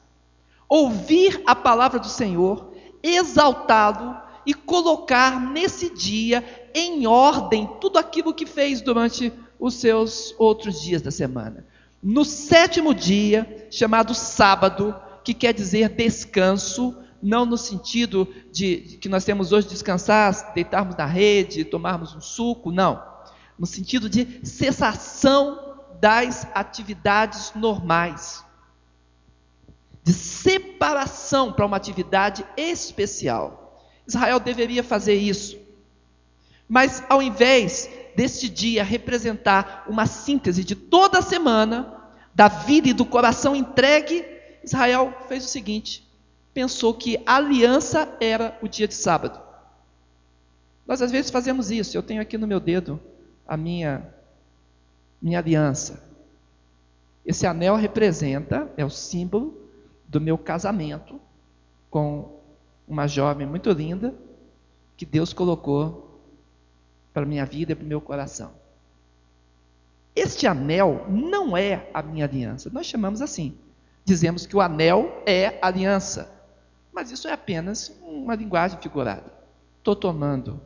ouvir 0.68 1.44
a 1.46 1.54
palavra 1.56 2.00
do 2.00 2.08
Senhor, 2.08 2.74
exaltá-lo 3.04 4.18
e 4.48 4.54
colocar 4.56 5.40
nesse 5.40 5.94
dia 5.94 6.44
em 6.74 7.06
ordem 7.06 7.70
tudo 7.80 8.00
aquilo 8.00 8.34
que 8.34 8.48
fez 8.48 8.82
durante 8.82 9.32
os 9.60 9.76
seus 9.76 10.34
outros 10.40 10.82
dias 10.82 11.04
da 11.04 11.12
semana. 11.12 11.68
no 12.02 12.26
sétimo 12.26 12.96
dia, 12.96 13.68
chamado 13.70 14.16
sábado, 14.16 14.96
que 15.24 15.36
quer 15.36 15.54
dizer 15.54 15.90
descanso, 15.90 16.98
não 17.22 17.46
no 17.46 17.58
sentido 17.58 18.28
de 18.52 18.98
que 19.00 19.10
nós 19.10 19.24
temos 19.24 19.52
hoje 19.52 19.68
descansar, 19.68 20.54
deitarmos 20.54 20.96
na 20.96 21.06
rede, 21.06 21.64
tomarmos 21.66 22.16
um 22.16 22.22
suco, 22.22 22.72
não. 22.72 23.02
No 23.58 23.66
sentido 23.66 24.10
de 24.10 24.46
cessação 24.46 25.76
das 26.00 26.48
atividades 26.56 27.52
normais, 27.56 28.44
de 30.04 30.14
separação 30.14 31.54
para 31.54 31.66
uma 31.66 31.78
atividade 31.78 32.44
especial. 32.58 33.80
Israel 34.08 34.40
deveria 34.40 34.84
fazer 34.84 35.14
isso. 35.14 35.60
Mas 36.68 37.04
ao 37.08 37.22
invés 37.22 37.90
deste 38.16 38.50
dia 38.50 38.84
representar 38.84 39.86
uma 39.88 40.06
síntese 40.06 40.64
de 40.64 40.76
toda 40.76 41.20
a 41.20 41.22
semana, 41.22 42.02
da 42.34 42.48
vida 42.48 42.90
e 42.90 42.94
do 42.94 43.06
coração 43.06 43.56
entregue, 43.56 44.26
Israel 44.64 45.14
fez 45.28 45.46
o 45.46 45.48
seguinte: 45.48 46.08
pensou 46.54 46.94
que 46.94 47.22
a 47.26 47.36
aliança 47.36 48.18
era 48.20 48.58
o 48.62 48.68
dia 48.68 48.88
de 48.88 48.94
sábado. 48.94 49.40
Nós 50.86 51.02
às 51.02 51.12
vezes 51.12 51.32
fazemos 51.32 51.72
isso. 51.72 51.98
Eu 51.98 52.04
tenho 52.04 52.22
aqui 52.22 52.38
no 52.38 52.48
meu 52.48 52.60
dedo 52.60 53.00
a 53.48 53.56
minha 53.56 54.08
minha 55.22 55.38
aliança. 55.40 56.04
Esse 57.26 57.46
anel 57.46 57.76
representa, 57.76 58.72
é 58.76 58.84
o 58.84 58.90
símbolo 58.90 59.56
do 60.08 60.20
meu 60.20 60.38
casamento 60.38 61.22
com 61.90 62.40
uma 62.88 63.08
jovem 63.08 63.46
muito 63.46 63.70
linda 63.72 64.16
que 64.98 65.06
Deus 65.06 65.32
colocou 65.32 66.20
para 67.14 67.26
minha 67.26 67.46
vida 67.46 67.74
e 67.74 67.76
para 67.76 67.86
o 67.86 67.88
meu 67.88 68.02
coração. 68.02 68.52
Este 70.16 70.48
anel 70.48 71.06
não 71.08 71.56
é 71.56 71.90
a 71.94 72.02
minha 72.02 72.26
aliança. 72.26 72.70
Nós 72.72 72.86
chamamos 72.86 73.22
assim. 73.22 73.56
Dizemos 74.04 74.46
que 74.46 74.56
o 74.56 74.62
anel 74.62 75.22
é 75.26 75.58
aliança. 75.62 76.41
Mas 76.94 77.12
isso 77.12 77.28
é 77.28 77.32
apenas 77.32 77.98
uma 78.02 78.36
linguagem 78.36 78.80
figurada. 78.80 79.32
Estou 79.78 79.96
tomando 79.96 80.60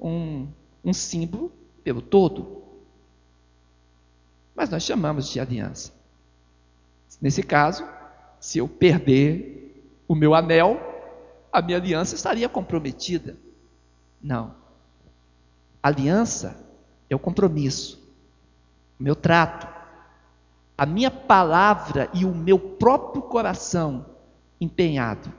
um, 0.00 0.48
um 0.84 0.92
símbolo 0.92 1.52
pelo 1.84 2.00
todo. 2.00 2.62
Mas 4.54 4.70
nós 4.70 4.82
chamamos 4.82 5.28
de 5.28 5.38
aliança. 5.38 5.92
Nesse 7.20 7.42
caso, 7.42 7.86
se 8.40 8.58
eu 8.58 8.68
perder 8.68 9.94
o 10.06 10.14
meu 10.14 10.34
anel, 10.34 10.80
a 11.52 11.60
minha 11.60 11.76
aliança 11.76 12.14
estaria 12.14 12.48
comprometida. 12.48 13.36
Não. 14.20 14.54
Aliança 15.82 16.66
é 17.08 17.14
o 17.14 17.18
compromisso, 17.18 18.02
o 18.98 19.02
meu 19.02 19.14
trato, 19.14 19.68
a 20.76 20.84
minha 20.84 21.10
palavra 21.10 22.10
e 22.12 22.24
o 22.24 22.34
meu 22.34 22.58
próprio 22.58 23.22
coração 23.22 24.06
empenhado 24.60 25.32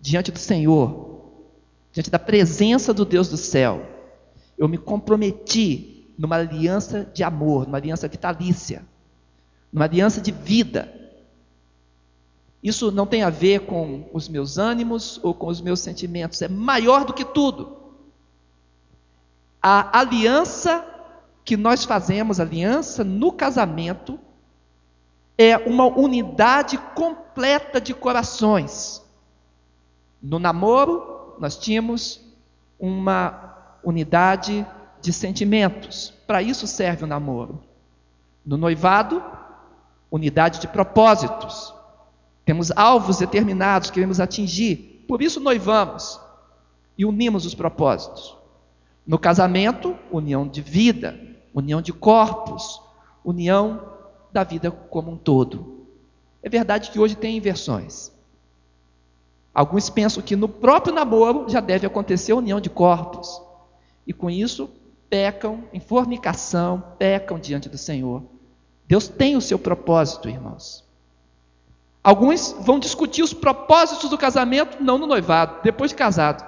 diante 0.00 0.30
do 0.30 0.38
Senhor, 0.38 1.20
diante 1.92 2.10
da 2.10 2.18
presença 2.18 2.92
do 2.92 3.04
Deus 3.04 3.28
do 3.28 3.36
céu. 3.36 3.84
Eu 4.56 4.68
me 4.68 4.78
comprometi 4.78 6.12
numa 6.18 6.36
aliança 6.36 7.10
de 7.12 7.22
amor, 7.22 7.66
numa 7.66 7.78
aliança 7.78 8.08
vitalícia, 8.08 8.84
numa 9.72 9.84
aliança 9.84 10.20
de 10.20 10.32
vida. 10.32 10.92
Isso 12.62 12.90
não 12.90 13.06
tem 13.06 13.22
a 13.22 13.30
ver 13.30 13.60
com 13.60 14.08
os 14.12 14.28
meus 14.28 14.58
ânimos 14.58 15.20
ou 15.22 15.34
com 15.34 15.46
os 15.46 15.60
meus 15.60 15.80
sentimentos, 15.80 16.42
é 16.42 16.48
maior 16.48 17.04
do 17.04 17.12
que 17.12 17.24
tudo. 17.24 17.76
A 19.62 20.00
aliança 20.00 20.84
que 21.44 21.56
nós 21.56 21.84
fazemos, 21.84 22.40
aliança 22.40 23.04
no 23.04 23.30
casamento, 23.30 24.18
é 25.38 25.56
uma 25.56 25.86
unidade 25.86 26.78
completa 26.94 27.80
de 27.80 27.94
corações. 27.94 29.02
No 30.28 30.40
namoro, 30.40 31.36
nós 31.38 31.56
tínhamos 31.56 32.20
uma 32.80 33.54
unidade 33.84 34.66
de 35.00 35.12
sentimentos. 35.12 36.12
Para 36.26 36.42
isso 36.42 36.66
serve 36.66 37.04
o 37.04 37.06
namoro. 37.06 37.62
No 38.44 38.56
noivado, 38.56 39.22
unidade 40.10 40.58
de 40.58 40.66
propósitos. 40.66 41.72
Temos 42.44 42.72
alvos 42.72 43.18
determinados 43.18 43.88
que 43.88 43.94
queremos 43.94 44.18
atingir. 44.18 45.04
Por 45.06 45.22
isso 45.22 45.38
noivamos 45.38 46.20
e 46.98 47.04
unimos 47.04 47.46
os 47.46 47.54
propósitos. 47.54 48.36
No 49.06 49.20
casamento, 49.20 49.96
união 50.10 50.48
de 50.48 50.60
vida, 50.60 51.16
união 51.54 51.80
de 51.80 51.92
corpos, 51.92 52.82
união 53.24 53.80
da 54.32 54.42
vida 54.42 54.72
como 54.72 55.12
um 55.12 55.16
todo. 55.16 55.86
É 56.42 56.48
verdade 56.48 56.90
que 56.90 56.98
hoje 56.98 57.14
tem 57.14 57.36
inversões. 57.36 58.15
Alguns 59.56 59.88
pensam 59.88 60.22
que 60.22 60.36
no 60.36 60.50
próprio 60.50 60.94
namoro 60.94 61.46
já 61.48 61.60
deve 61.60 61.86
acontecer 61.86 62.32
a 62.32 62.36
união 62.36 62.60
de 62.60 62.68
corpos. 62.68 63.40
E 64.06 64.12
com 64.12 64.28
isso 64.28 64.68
pecam 65.08 65.64
em 65.72 65.80
fornicação, 65.80 66.84
pecam 66.98 67.38
diante 67.38 67.66
do 67.66 67.78
Senhor. 67.78 68.22
Deus 68.86 69.08
tem 69.08 69.34
o 69.34 69.40
seu 69.40 69.58
propósito, 69.58 70.28
irmãos. 70.28 70.84
Alguns 72.04 72.54
vão 72.60 72.78
discutir 72.78 73.22
os 73.22 73.32
propósitos 73.32 74.10
do 74.10 74.18
casamento 74.18 74.76
não 74.84 74.98
no 74.98 75.06
noivado, 75.06 75.62
depois 75.62 75.90
de 75.90 75.96
casado 75.96 76.44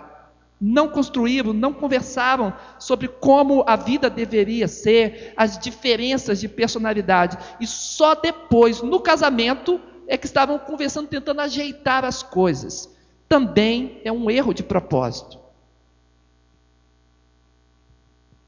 não 0.61 0.89
construíram, 0.89 1.53
não 1.53 1.73
conversaram 1.73 2.53
sobre 2.79 3.07
como 3.07 3.63
a 3.67 3.77
vida 3.77 4.11
deveria 4.11 4.67
ser, 4.67 5.33
as 5.37 5.57
diferenças 5.57 6.41
de 6.41 6.49
personalidade. 6.49 7.39
E 7.61 7.67
só 7.67 8.15
depois, 8.15 8.83
no 8.83 8.99
casamento, 8.99 9.81
é 10.09 10.17
que 10.17 10.27
estavam 10.27 10.59
conversando, 10.59 11.07
tentando 11.07 11.41
ajeitar 11.41 12.05
as 12.05 12.25
coisas. 12.25 12.98
Também 13.29 14.01
é 14.05 14.11
um 14.11 14.31
erro 14.31 14.55
de 14.55 14.63
propósito. 14.63 15.39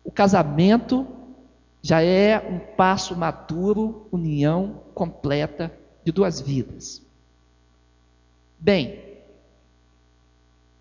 O 0.02 0.10
casamento 0.10 1.06
já 1.82 2.02
é 2.02 2.38
um 2.38 2.58
passo 2.58 3.16
maduro, 3.16 4.06
união 4.10 4.82
completa 4.94 5.72
de 6.04 6.10
duas 6.10 6.40
vidas. 6.40 7.02
Bem, 8.58 9.02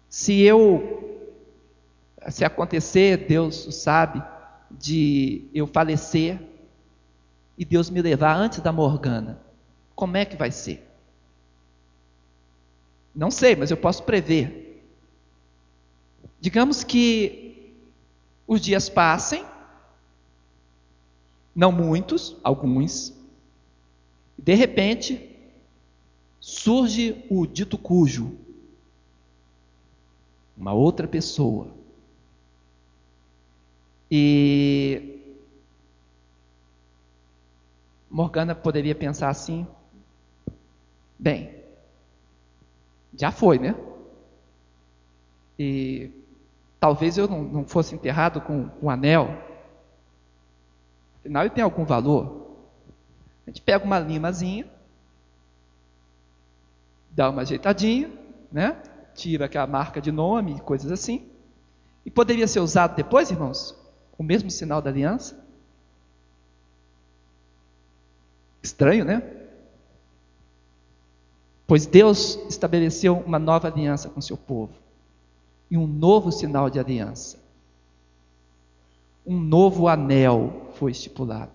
se 0.10 0.42
eu 0.42 1.20
se 2.30 2.44
acontecer, 2.44 3.28
Deus 3.28 3.56
sabe, 3.76 4.22
de 4.72 5.48
eu 5.54 5.66
falecer 5.66 6.40
e 7.58 7.64
Deus 7.64 7.90
me 7.90 8.02
levar 8.02 8.36
antes 8.36 8.60
da 8.60 8.72
Morgana, 8.72 9.40
como 9.96 10.18
é 10.18 10.26
que 10.26 10.36
vai 10.36 10.52
ser? 10.52 10.89
Não 13.20 13.30
sei, 13.30 13.54
mas 13.54 13.70
eu 13.70 13.76
posso 13.76 14.04
prever. 14.04 14.82
Digamos 16.40 16.86
que 16.86 17.76
os 18.48 18.62
dias 18.62 18.88
passem, 18.88 19.46
não 21.54 21.70
muitos, 21.70 22.38
alguns, 22.42 23.14
de 24.38 24.54
repente 24.54 25.36
surge 26.40 27.26
o 27.30 27.46
dito 27.46 27.78
cujo, 27.78 28.38
uma 30.56 30.72
outra 30.72 31.06
pessoa, 31.06 31.68
e 34.10 35.20
Morgana 38.10 38.56
poderia 38.56 38.96
pensar 38.96 39.28
assim: 39.28 39.68
bem, 41.20 41.59
já 43.18 43.32
foi, 43.32 43.60
né? 43.60 43.76
E 45.58 46.12
talvez 46.80 47.18
eu 47.18 47.28
não, 47.28 47.44
não 47.44 47.66
fosse 47.66 47.96
enterrado 47.96 48.42
com 48.42 48.70
um 48.82 48.90
anel, 48.90 49.38
afinal 51.20 51.44
ele 51.44 51.50
tem 51.50 51.64
algum 51.64 51.86
valor. 51.86 52.48
A 53.46 53.50
gente 53.50 53.62
pega 53.62 53.84
uma 53.84 54.00
limazinha, 54.00 54.66
dá 57.12 57.30
uma 57.30 57.42
ajeitadinha, 57.42 58.12
né? 58.52 58.82
Tira 59.16 59.46
aquela 59.46 59.68
marca 59.68 60.00
de 60.00 60.12
nome, 60.12 60.60
coisas 60.62 60.92
assim. 60.92 61.28
E 62.06 62.12
poderia 62.12 62.48
ser 62.48 62.60
usado 62.60 62.96
depois, 62.96 63.30
irmãos? 63.32 63.76
o 64.20 64.24
mesmo 64.24 64.52
sinal 64.52 64.82
da 64.82 64.90
aliança? 64.90 65.42
Estranho, 68.62 69.06
né? 69.06 69.24
Pois 71.70 71.86
Deus 71.86 72.40
estabeleceu 72.50 73.20
uma 73.20 73.38
nova 73.38 73.68
aliança 73.68 74.10
com 74.10 74.20
seu 74.20 74.36
povo 74.36 74.74
e 75.70 75.78
um 75.78 75.86
novo 75.86 76.32
sinal 76.32 76.68
de 76.68 76.80
aliança. 76.80 77.38
Um 79.24 79.40
novo 79.40 79.88
anel 79.88 80.72
foi 80.74 80.90
estipulado. 80.90 81.52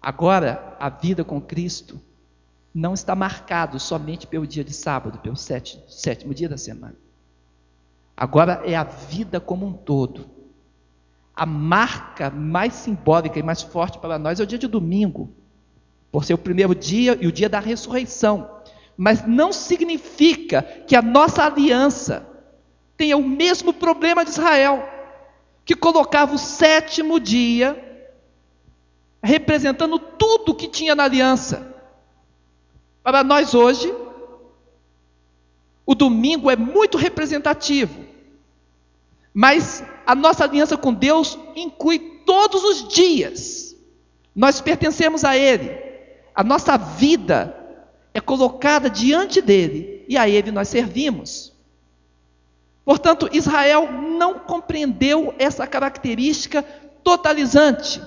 Agora, 0.00 0.74
a 0.80 0.88
vida 0.88 1.22
com 1.22 1.38
Cristo 1.38 2.00
não 2.74 2.94
está 2.94 3.14
marcado 3.14 3.78
somente 3.78 4.26
pelo 4.26 4.46
dia 4.46 4.64
de 4.64 4.72
sábado, 4.72 5.18
pelo 5.18 5.36
sétimo 5.36 6.32
dia 6.32 6.48
da 6.48 6.56
semana. 6.56 6.96
Agora 8.16 8.62
é 8.64 8.74
a 8.74 8.84
vida 8.84 9.38
como 9.38 9.66
um 9.66 9.72
todo 9.74 10.38
a 11.38 11.46
marca 11.46 12.30
mais 12.30 12.74
simbólica 12.74 13.38
e 13.38 13.44
mais 13.44 13.62
forte 13.62 13.96
para 14.00 14.18
nós 14.18 14.40
é 14.40 14.42
o 14.42 14.46
dia 14.46 14.58
de 14.58 14.66
domingo, 14.66 15.32
por 16.10 16.24
ser 16.24 16.34
o 16.34 16.38
primeiro 16.38 16.74
dia 16.74 17.16
e 17.20 17.26
o 17.26 17.32
dia 17.32 17.48
da 17.48 17.60
ressurreição. 17.60 18.50
Mas 18.96 19.26
não 19.26 19.52
significa 19.52 20.62
que 20.62 20.96
a 20.96 21.02
nossa 21.02 21.44
aliança 21.44 22.26
tenha 22.96 23.16
o 23.16 23.22
mesmo 23.22 23.72
problema 23.72 24.24
de 24.24 24.30
Israel, 24.30 24.88
que 25.64 25.76
colocava 25.76 26.34
o 26.34 26.38
sétimo 26.38 27.20
dia 27.20 27.84
representando 29.22 29.98
tudo 29.98 30.54
que 30.54 30.68
tinha 30.68 30.94
na 30.94 31.04
aliança. 31.04 31.74
Para 33.02 33.22
nós 33.22 33.54
hoje, 33.54 33.92
o 35.86 35.94
domingo 35.94 36.50
é 36.50 36.56
muito 36.56 36.98
representativo, 36.98 38.04
mas 39.32 39.82
a 40.06 40.14
nossa 40.14 40.44
aliança 40.44 40.76
com 40.76 40.92
Deus 40.92 41.38
inclui 41.54 41.98
todos 42.26 42.62
os 42.62 42.88
dias. 42.88 43.76
Nós 44.34 44.60
pertencemos 44.60 45.24
a 45.24 45.36
Ele. 45.36 45.87
A 46.38 46.44
nossa 46.44 46.76
vida 46.76 47.52
é 48.14 48.20
colocada 48.20 48.88
diante 48.88 49.42
dele 49.42 50.04
e 50.08 50.16
a 50.16 50.28
Ele 50.28 50.52
nós 50.52 50.68
servimos. 50.68 51.52
Portanto, 52.84 53.28
Israel 53.32 53.90
não 53.90 54.38
compreendeu 54.38 55.34
essa 55.36 55.66
característica 55.66 56.62
totalizante. 57.02 58.00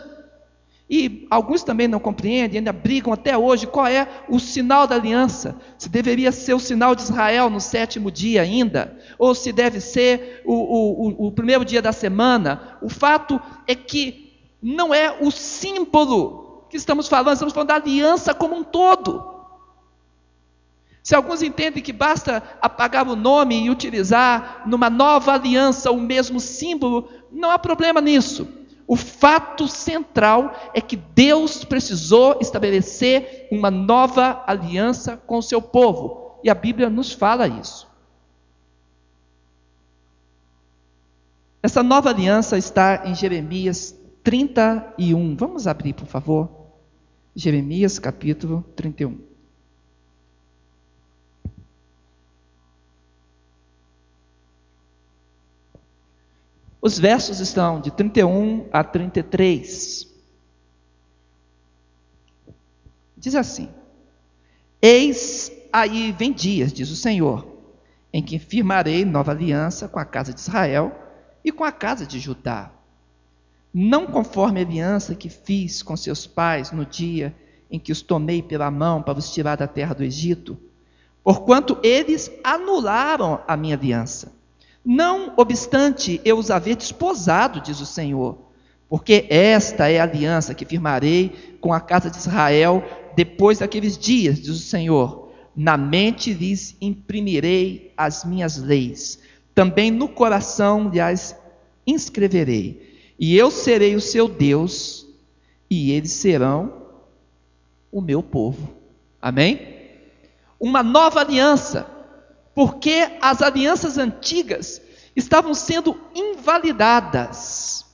E 0.89 1.27
alguns 1.29 1.61
também 1.61 1.89
não 1.89 1.99
compreendem, 1.99 2.59
ainda 2.59 2.71
brigam 2.71 3.11
até 3.11 3.37
hoje 3.37 3.67
qual 3.67 3.87
é 3.87 4.07
o 4.29 4.39
sinal 4.39 4.87
da 4.87 4.95
aliança. 4.95 5.59
Se 5.77 5.89
deveria 5.89 6.31
ser 6.31 6.53
o 6.53 6.59
sinal 6.59 6.95
de 6.95 7.01
Israel 7.01 7.49
no 7.49 7.59
sétimo 7.59 8.09
dia 8.09 8.43
ainda, 8.43 8.97
ou 9.19 9.35
se 9.35 9.51
deve 9.51 9.81
ser 9.81 10.41
o, 10.45 10.53
o, 10.53 11.27
o 11.27 11.31
primeiro 11.33 11.65
dia 11.65 11.81
da 11.81 11.91
semana. 11.91 12.77
O 12.81 12.87
fato 12.87 13.41
é 13.67 13.75
que 13.75 14.39
não 14.61 14.93
é 14.93 15.17
o 15.19 15.31
símbolo 15.31 16.50
que 16.71 16.77
estamos 16.77 17.09
falando, 17.09 17.33
estamos 17.33 17.53
falando 17.53 17.67
da 17.67 17.75
aliança 17.75 18.33
como 18.33 18.55
um 18.55 18.63
todo. 18.63 19.29
Se 21.03 21.13
alguns 21.13 21.41
entendem 21.41 21.83
que 21.83 21.91
basta 21.91 22.41
apagar 22.61 23.07
o 23.07 23.15
nome 23.15 23.61
e 23.61 23.69
utilizar 23.69 24.63
numa 24.65 24.89
nova 24.89 25.33
aliança 25.33 25.91
o 25.91 25.99
mesmo 25.99 26.39
símbolo, 26.39 27.09
não 27.29 27.51
há 27.51 27.59
problema 27.59 27.99
nisso. 27.99 28.47
O 28.87 28.95
fato 28.95 29.67
central 29.67 30.55
é 30.73 30.79
que 30.79 30.95
Deus 30.95 31.65
precisou 31.65 32.37
estabelecer 32.39 33.47
uma 33.51 33.69
nova 33.69 34.43
aliança 34.47 35.17
com 35.17 35.39
o 35.39 35.43
seu 35.43 35.61
povo, 35.61 36.39
e 36.43 36.49
a 36.49 36.55
Bíblia 36.55 36.89
nos 36.89 37.11
fala 37.11 37.47
isso. 37.47 37.89
Essa 41.61 41.83
nova 41.83 42.09
aliança 42.09 42.57
está 42.57 43.03
em 43.05 43.13
Jeremias 43.13 43.95
31. 44.23 45.35
Vamos 45.35 45.67
abrir, 45.67 45.93
por 45.93 46.07
favor. 46.07 46.60
Jeremias 47.35 47.97
capítulo 47.97 48.63
31. 48.75 49.17
Os 56.81 56.97
versos 56.97 57.39
estão 57.39 57.79
de 57.79 57.91
31 57.91 58.67
a 58.71 58.83
33. 58.83 60.07
Diz 63.15 63.35
assim: 63.35 63.69
Eis 64.81 65.51
aí 65.71 66.11
vem 66.11 66.33
dias, 66.33 66.73
diz 66.73 66.89
o 66.89 66.95
Senhor, 66.95 67.47
em 68.11 68.21
que 68.21 68.39
firmarei 68.39 69.05
nova 69.05 69.31
aliança 69.31 69.87
com 69.87 69.99
a 69.99 70.05
casa 70.05 70.33
de 70.33 70.39
Israel 70.39 70.91
e 71.45 71.51
com 71.51 71.63
a 71.63 71.71
casa 71.71 72.05
de 72.05 72.19
Judá. 72.19 72.71
Não 73.73 74.05
conforme 74.05 74.59
a 74.59 74.63
aliança 74.63 75.15
que 75.15 75.29
fiz 75.29 75.81
com 75.81 75.95
seus 75.95 76.27
pais 76.27 76.71
no 76.71 76.85
dia 76.85 77.33
em 77.69 77.79
que 77.79 77.91
os 77.91 78.01
tomei 78.01 78.41
pela 78.41 78.69
mão 78.69 79.01
para 79.01 79.17
os 79.17 79.33
tirar 79.33 79.55
da 79.55 79.65
terra 79.65 79.95
do 79.95 80.03
Egito, 80.03 80.57
porquanto 81.23 81.77
eles 81.81 82.29
anularam 82.43 83.39
a 83.47 83.55
minha 83.55 83.75
aliança. 83.75 84.33
Não 84.83 85.33
obstante 85.37 86.19
eu 86.25 86.37
os 86.37 86.51
haver 86.51 86.75
desposado, 86.75 87.61
diz 87.61 87.79
o 87.79 87.85
Senhor, 87.85 88.37
porque 88.89 89.25
esta 89.29 89.89
é 89.89 89.99
a 89.99 90.03
aliança 90.03 90.53
que 90.53 90.65
firmarei 90.65 91.57
com 91.61 91.71
a 91.71 91.79
casa 91.79 92.09
de 92.09 92.17
Israel 92.17 92.83
depois 93.15 93.59
daqueles 93.59 93.97
dias, 93.97 94.37
diz 94.37 94.49
o 94.49 94.55
Senhor. 94.55 95.31
Na 95.55 95.77
mente 95.77 96.33
lhes 96.33 96.75
imprimirei 96.81 97.93
as 97.95 98.25
minhas 98.25 98.57
leis, 98.57 99.19
também 99.55 99.91
no 99.91 100.09
coração 100.09 100.89
lhes 100.89 101.35
inscreverei, 101.85 102.90
e 103.21 103.37
eu 103.37 103.51
serei 103.51 103.95
o 103.95 104.01
seu 104.01 104.27
Deus, 104.27 105.05
e 105.69 105.91
eles 105.91 106.11
serão 106.11 106.87
o 107.91 108.01
meu 108.01 108.23
povo. 108.23 108.73
Amém? 109.21 109.77
Uma 110.59 110.81
nova 110.81 111.19
aliança 111.19 111.87
porque 112.55 113.17
as 113.21 113.43
alianças 113.43 113.97
antigas 113.97 114.81
estavam 115.15 115.53
sendo 115.53 115.95
invalidadas. 116.15 117.85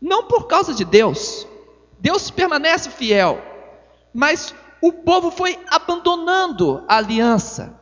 Não 0.00 0.24
por 0.24 0.46
causa 0.46 0.74
de 0.74 0.84
Deus, 0.84 1.46
Deus 1.98 2.30
permanece 2.30 2.90
fiel, 2.90 3.40
mas 4.12 4.54
o 4.82 4.92
povo 4.92 5.30
foi 5.30 5.58
abandonando 5.70 6.84
a 6.86 6.98
aliança. 6.98 7.80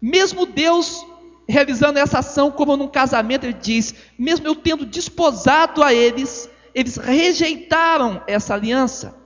Mesmo 0.00 0.46
Deus 0.46 1.06
realizando 1.48 1.98
essa 1.98 2.18
ação 2.18 2.50
como 2.50 2.76
num 2.76 2.88
casamento, 2.88 3.44
ele 3.44 3.54
diz: 3.54 3.94
mesmo 4.18 4.46
eu 4.46 4.54
tendo 4.54 4.84
desposado 4.84 5.82
a 5.82 5.92
eles, 5.92 6.48
eles 6.74 6.96
rejeitaram 6.96 8.22
essa 8.26 8.54
aliança. 8.54 9.16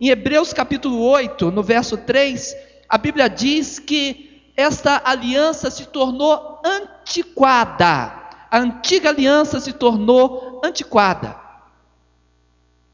Em 0.00 0.08
Hebreus 0.08 0.52
capítulo 0.52 1.00
8, 1.00 1.50
no 1.50 1.62
verso 1.62 1.96
3, 1.96 2.56
a 2.88 2.98
Bíblia 2.98 3.28
diz 3.28 3.78
que 3.78 4.52
esta 4.56 5.00
aliança 5.04 5.70
se 5.70 5.86
tornou 5.86 6.60
antiquada. 6.64 8.20
A 8.50 8.58
antiga 8.58 9.08
aliança 9.08 9.60
se 9.60 9.72
tornou 9.72 10.60
antiquada 10.62 11.40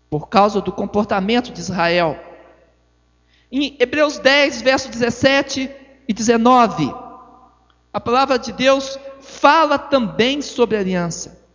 por 0.09 0.29
causa 0.29 0.61
do 0.61 0.73
comportamento 0.73 1.53
de 1.53 1.61
Israel. 1.61 2.19
Em 3.51 3.77
Hebreus 3.79 4.19
10, 4.19 4.62
verso 4.62 4.91
17 4.91 5.71
e 6.07 6.12
19, 6.12 6.95
a 7.92 8.01
palavra 8.01 8.38
de 8.38 8.53
Deus 8.53 8.98
fala 9.20 9.79
também 9.79 10.42
sobre 10.42 10.77
aliança. 10.77 11.46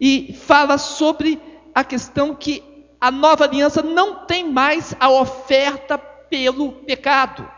E 0.00 0.32
fala 0.32 0.78
sobre 0.78 1.40
a 1.74 1.84
questão 1.84 2.34
que 2.34 2.62
a 3.00 3.10
nova 3.10 3.44
aliança 3.44 3.82
não 3.82 4.26
tem 4.26 4.50
mais 4.50 4.94
a 4.98 5.10
oferta 5.10 5.96
pelo 5.98 6.72
pecado. 6.72 7.48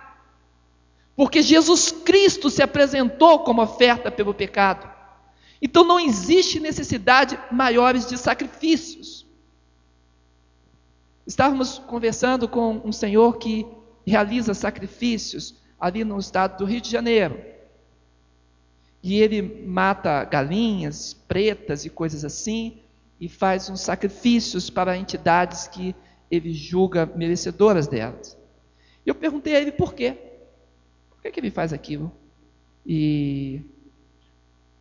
Porque 1.16 1.42
Jesus 1.42 1.90
Cristo 1.90 2.50
se 2.50 2.62
apresentou 2.62 3.40
como 3.40 3.62
oferta 3.62 4.10
pelo 4.10 4.34
pecado. 4.34 4.90
Então 5.62 5.84
não 5.84 5.98
existe 5.98 6.60
necessidade 6.60 7.38
maiores 7.50 8.06
de 8.06 8.18
sacrifícios. 8.18 9.24
Estávamos 11.26 11.78
conversando 11.78 12.46
com 12.46 12.82
um 12.84 12.92
senhor 12.92 13.38
que 13.38 13.66
realiza 14.06 14.52
sacrifícios 14.52 15.54
ali 15.80 16.04
no 16.04 16.18
estado 16.18 16.58
do 16.58 16.64
Rio 16.66 16.80
de 16.80 16.90
Janeiro. 16.90 17.53
E 19.04 19.20
ele 19.20 19.40
mata 19.64 20.24
galinhas 20.24 21.14
pretas 21.28 21.84
e 21.84 21.90
coisas 21.90 22.24
assim, 22.24 22.78
e 23.20 23.28
faz 23.28 23.70
uns 23.70 23.82
sacrifícios 23.82 24.68
para 24.68 24.96
entidades 24.96 25.68
que 25.68 25.94
ele 26.28 26.52
julga 26.52 27.06
merecedoras 27.14 27.86
delas. 27.86 28.36
Eu 29.06 29.14
perguntei 29.14 29.54
a 29.54 29.60
ele 29.60 29.70
por 29.70 29.94
quê 29.94 30.16
que, 31.24 31.30
que 31.30 31.40
ele 31.40 31.50
faz 31.50 31.72
aquilo? 31.72 32.12
E 32.86 33.62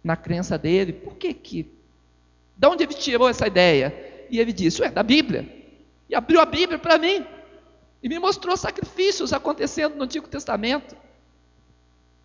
na 0.03 0.15
crença 0.15 0.57
dele, 0.57 0.91
por 0.91 1.15
que 1.15 1.33
que? 1.33 1.71
De 2.57 2.67
onde 2.67 2.83
ele 2.83 2.93
tirou 2.93 3.29
essa 3.29 3.47
ideia? 3.47 4.25
E 4.29 4.39
ele 4.39 4.51
disse, 4.51 4.83
é 4.83 4.91
da 4.91 5.03
Bíblia. 5.03 5.47
E 6.09 6.15
abriu 6.15 6.41
a 6.41 6.45
Bíblia 6.45 6.77
para 6.77 6.97
mim. 6.97 7.25
E 8.01 8.09
me 8.09 8.19
mostrou 8.19 8.57
sacrifícios 8.57 9.31
acontecendo 9.31 9.95
no 9.95 10.03
Antigo 10.03 10.27
Testamento. 10.27 10.95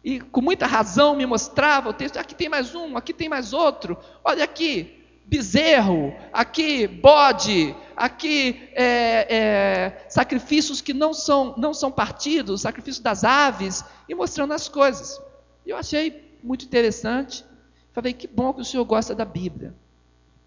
E 0.03 0.21
com 0.21 0.41
muita 0.41 0.67
razão 0.67 1.17
me 1.17 1.27
mostrava 1.27 1.91
o 1.91 1.93
texto, 1.93 2.17
aqui 2.19 2.35
tem 2.35 2.49
mais 2.49 2.75
um, 2.75 2.97
aqui 2.97 3.13
tem 3.13 3.29
mais 3.29 3.53
outro. 3.53 3.99
Olha 4.25 4.45
aqui, 4.45 5.05
bezerro, 5.27 6.15
aqui 6.33 6.87
bode, 6.87 7.75
aqui 7.97 8.71
é, 8.73 9.27
é, 9.29 10.07
sacrifícios 10.09 10.81
que 10.81 10.95
não 10.95 11.13
são, 11.13 11.55
não 11.59 11.75
são 11.75 11.91
partidos, 11.91 12.63
sacrifício 12.63 13.03
das 13.03 13.25
aves, 13.25 13.85
e 14.09 14.15
mostrando 14.15 14.55
as 14.55 14.69
coisas. 14.69 15.21
Eu 15.67 15.77
achei 15.77 16.39
muito 16.43 16.65
interessante. 16.65 17.45
Falei, 17.93 18.13
que 18.13 18.27
bom 18.27 18.55
que 18.55 18.61
o 18.61 18.65
senhor 18.65 18.85
gosta 18.85 19.15
da 19.15 19.25
Bíblia. 19.25 19.75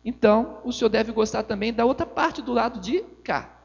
Então, 0.04 0.60
o 0.64 0.72
senhor 0.72 0.90
deve 0.90 1.12
gostar 1.12 1.44
também 1.44 1.72
da 1.72 1.86
outra 1.86 2.06
parte 2.06 2.42
do 2.42 2.54
lado 2.54 2.80
de 2.80 3.02
cá. 3.24 3.60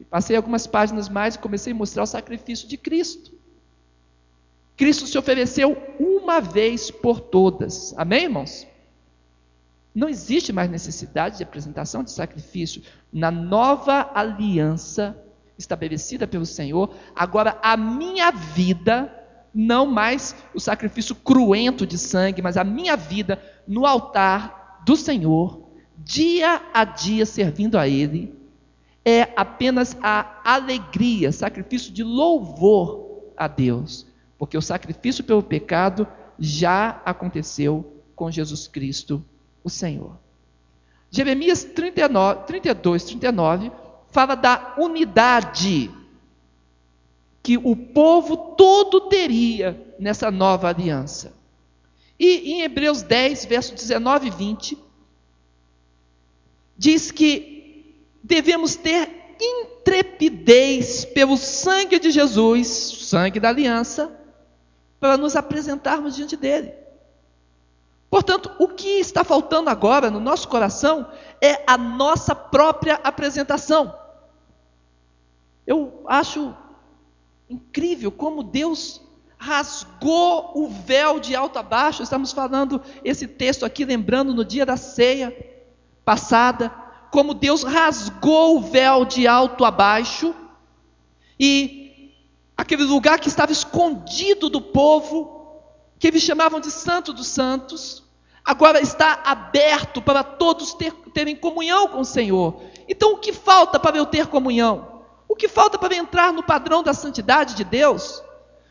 E 0.00 0.04
passei 0.04 0.36
algumas 0.36 0.66
páginas 0.66 1.08
mais 1.08 1.36
e 1.36 1.38
comecei 1.38 1.72
a 1.72 1.76
mostrar 1.76 2.02
o 2.02 2.06
sacrifício 2.06 2.66
de 2.66 2.76
Cristo. 2.76 3.35
Cristo 4.76 5.06
se 5.06 5.16
ofereceu 5.16 5.76
uma 5.98 6.40
vez 6.40 6.90
por 6.90 7.20
todas. 7.20 7.94
Amém, 7.96 8.24
irmãos? 8.24 8.66
Não 9.94 10.08
existe 10.08 10.52
mais 10.52 10.70
necessidade 10.70 11.38
de 11.38 11.42
apresentação 11.42 12.04
de 12.04 12.10
sacrifício. 12.10 12.82
Na 13.10 13.30
nova 13.30 14.10
aliança 14.14 15.16
estabelecida 15.58 16.26
pelo 16.26 16.44
Senhor, 16.44 16.94
agora 17.14 17.58
a 17.62 17.76
minha 17.78 18.30
vida, 18.30 19.10
não 19.54 19.86
mais 19.86 20.36
o 20.54 20.60
sacrifício 20.60 21.14
cruento 21.14 21.86
de 21.86 21.96
sangue, 21.96 22.42
mas 22.42 22.58
a 22.58 22.64
minha 22.64 22.94
vida 22.94 23.42
no 23.66 23.86
altar 23.86 24.82
do 24.84 24.94
Senhor, 24.94 25.70
dia 25.96 26.60
a 26.74 26.84
dia 26.84 27.24
servindo 27.24 27.78
a 27.78 27.88
Ele, 27.88 28.34
é 29.02 29.32
apenas 29.34 29.96
a 30.02 30.42
alegria, 30.44 31.32
sacrifício 31.32 31.90
de 31.90 32.02
louvor 32.02 33.32
a 33.34 33.48
Deus, 33.48 34.06
porque 34.38 34.56
o 34.56 34.62
sacrifício 34.62 35.24
pelo 35.24 35.42
pecado 35.42 36.06
já 36.38 37.00
aconteceu 37.04 38.02
com 38.14 38.30
Jesus 38.30 38.68
Cristo 38.68 39.24
o 39.64 39.70
Senhor. 39.70 40.16
Jeremias 41.10 41.64
39, 41.64 42.44
32, 42.46 43.04
39 43.04 43.72
fala 44.10 44.34
da 44.34 44.74
unidade 44.78 45.90
que 47.42 47.56
o 47.56 47.76
povo 47.76 48.36
todo 48.56 49.02
teria 49.02 49.80
nessa 49.98 50.30
nova 50.30 50.68
aliança. 50.68 51.32
E 52.18 52.52
em 52.52 52.62
Hebreus 52.62 53.02
10, 53.02 53.44
verso 53.44 53.74
19 53.74 54.26
e 54.26 54.30
20, 54.30 54.78
diz 56.76 57.10
que 57.10 57.94
devemos 58.22 58.74
ter 58.74 59.08
intrepidez 59.40 61.04
pelo 61.04 61.36
sangue 61.36 61.98
de 61.98 62.10
Jesus, 62.10 62.66
sangue 62.66 63.38
da 63.38 63.50
aliança, 63.50 64.12
para 64.98 65.16
nos 65.16 65.36
apresentarmos 65.36 66.16
diante 66.16 66.36
dele. 66.36 66.72
Portanto, 68.08 68.50
o 68.58 68.68
que 68.68 68.98
está 69.00 69.24
faltando 69.24 69.68
agora 69.68 70.10
no 70.10 70.20
nosso 70.20 70.48
coração 70.48 71.10
é 71.40 71.62
a 71.66 71.76
nossa 71.76 72.34
própria 72.34 72.94
apresentação. 73.02 73.94
Eu 75.66 76.04
acho 76.06 76.54
incrível 77.50 78.12
como 78.12 78.42
Deus 78.42 79.02
rasgou 79.36 80.52
o 80.54 80.68
véu 80.68 81.20
de 81.20 81.34
alto 81.34 81.58
a 81.58 81.62
baixo. 81.62 82.02
Estamos 82.02 82.32
falando 82.32 82.80
esse 83.04 83.26
texto 83.26 83.64
aqui, 83.64 83.84
lembrando 83.84 84.32
no 84.32 84.44
dia 84.44 84.64
da 84.64 84.76
ceia 84.76 85.36
passada, 86.04 86.70
como 87.10 87.34
Deus 87.34 87.62
rasgou 87.62 88.56
o 88.56 88.60
véu 88.60 89.04
de 89.04 89.26
alto 89.26 89.64
a 89.64 89.70
baixo 89.70 90.34
e 91.38 91.75
aquele 92.56 92.84
lugar 92.84 93.20
que 93.20 93.28
estava 93.28 93.52
escondido 93.52 94.48
do 94.48 94.60
povo 94.60 95.62
que 95.98 96.06
eles 96.06 96.22
chamavam 96.22 96.60
de 96.60 96.70
Santo 96.70 97.12
dos 97.12 97.26
Santos, 97.26 98.02
agora 98.44 98.80
está 98.80 99.22
aberto 99.24 100.00
para 100.00 100.22
todos 100.22 100.74
ter, 100.74 100.92
terem 101.12 101.34
comunhão 101.34 101.88
com 101.88 102.00
o 102.00 102.04
Senhor. 102.04 102.60
Então, 102.88 103.14
o 103.14 103.18
que 103.18 103.32
falta 103.32 103.78
para 103.78 103.96
eu 103.96 104.06
ter 104.06 104.26
comunhão? 104.26 105.02
O 105.28 105.34
que 105.34 105.48
falta 105.48 105.78
para 105.78 105.96
entrar 105.96 106.32
no 106.32 106.42
padrão 106.42 106.82
da 106.82 106.94
santidade 106.94 107.54
de 107.54 107.64
Deus? 107.64 108.22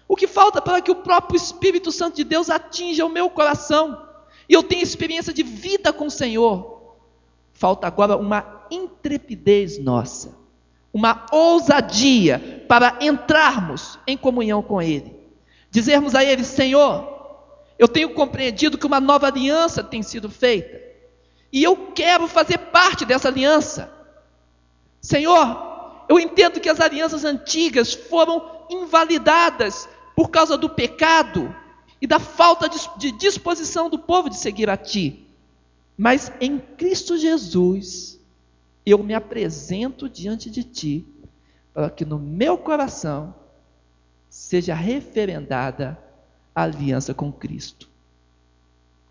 O 0.07 0.15
que 0.15 0.27
falta 0.27 0.61
para 0.61 0.81
que 0.81 0.91
o 0.91 0.95
próprio 0.95 1.35
Espírito 1.35 1.91
Santo 1.91 2.15
de 2.15 2.23
Deus 2.23 2.49
atinja 2.49 3.05
o 3.05 3.09
meu 3.09 3.29
coração 3.29 4.05
e 4.47 4.53
eu 4.53 4.61
tenha 4.61 4.83
experiência 4.83 5.33
de 5.33 5.41
vida 5.41 5.91
com 5.91 6.05
o 6.05 6.11
Senhor? 6.11 6.95
Falta 7.51 7.87
agora 7.87 8.15
uma 8.15 8.65
intrepidez 8.69 9.79
nossa, 9.79 10.37
uma 10.95 11.25
ousadia 11.29 12.63
para 12.69 12.99
entrarmos 13.01 13.99
em 14.07 14.15
comunhão 14.15 14.63
com 14.63 14.81
Ele. 14.81 15.13
Dizermos 15.69 16.15
a 16.15 16.23
Ele: 16.23 16.41
Senhor, 16.41 17.35
eu 17.77 17.85
tenho 17.85 18.13
compreendido 18.13 18.77
que 18.77 18.87
uma 18.87 19.01
nova 19.01 19.27
aliança 19.27 19.83
tem 19.83 20.01
sido 20.01 20.29
feita. 20.29 20.81
E 21.51 21.61
eu 21.61 21.91
quero 21.93 22.29
fazer 22.29 22.57
parte 22.57 23.03
dessa 23.03 23.27
aliança. 23.27 23.91
Senhor, 25.01 26.05
eu 26.07 26.17
entendo 26.17 26.61
que 26.61 26.69
as 26.69 26.79
alianças 26.79 27.25
antigas 27.25 27.93
foram 27.93 28.65
invalidadas 28.69 29.89
por 30.15 30.29
causa 30.29 30.57
do 30.57 30.69
pecado 30.69 31.53
e 32.01 32.07
da 32.07 32.19
falta 32.19 32.69
de 32.97 33.11
disposição 33.11 33.89
do 33.89 33.99
povo 33.99 34.29
de 34.29 34.37
seguir 34.37 34.69
a 34.69 34.77
Ti. 34.77 35.27
Mas 35.97 36.31
em 36.39 36.57
Cristo 36.57 37.17
Jesus, 37.17 38.14
eu 38.85 39.01
me 39.01 39.13
apresento 39.13 40.07
diante 40.07 40.49
de 40.49 40.63
Ti, 40.63 41.05
para 41.73 41.89
que 41.89 42.05
no 42.05 42.19
meu 42.19 42.57
coração 42.57 43.33
seja 44.29 44.73
referendada 44.73 45.97
a 46.53 46.63
aliança 46.63 47.13
com 47.13 47.31
Cristo. 47.31 47.89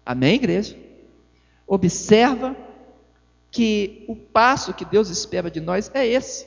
Amém, 0.04 0.34
igreja? 0.34 0.76
Observa 1.66 2.56
que 3.50 4.04
o 4.08 4.14
passo 4.14 4.74
que 4.74 4.84
Deus 4.84 5.08
espera 5.08 5.50
de 5.50 5.60
nós 5.60 5.90
é 5.94 6.06
esse. 6.06 6.46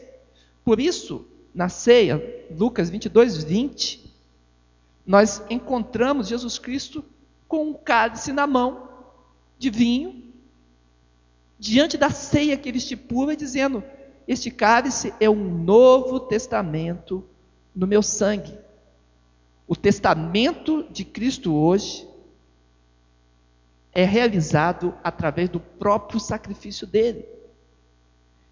Por 0.63 0.79
isso, 0.79 1.25
na 1.53 1.69
ceia, 1.69 2.21
Lucas 2.51 2.89
22, 2.89 3.43
20, 3.43 4.13
nós 5.05 5.41
encontramos 5.49 6.27
Jesus 6.27 6.59
Cristo 6.59 7.03
com 7.47 7.69
um 7.69 7.73
cálice 7.73 8.33
na 8.33 8.45
mão 8.45 8.89
de 9.57 9.69
vinho, 9.69 10.26
diante 11.59 11.97
da 11.97 12.09
ceia 12.09 12.57
que 12.57 12.69
ele 12.69 12.77
estipula, 12.77 13.35
dizendo: 13.35 13.83
Este 14.27 14.51
cálice 14.51 15.13
é 15.19 15.29
um 15.29 15.35
novo 15.35 16.19
testamento 16.19 17.23
no 17.75 17.87
meu 17.87 18.01
sangue. 18.01 18.57
O 19.67 19.75
testamento 19.75 20.87
de 20.91 21.03
Cristo 21.03 21.53
hoje 21.53 22.07
é 23.91 24.05
realizado 24.05 24.93
através 25.03 25.49
do 25.49 25.59
próprio 25.59 26.19
sacrifício 26.19 26.85
dele. 26.85 27.25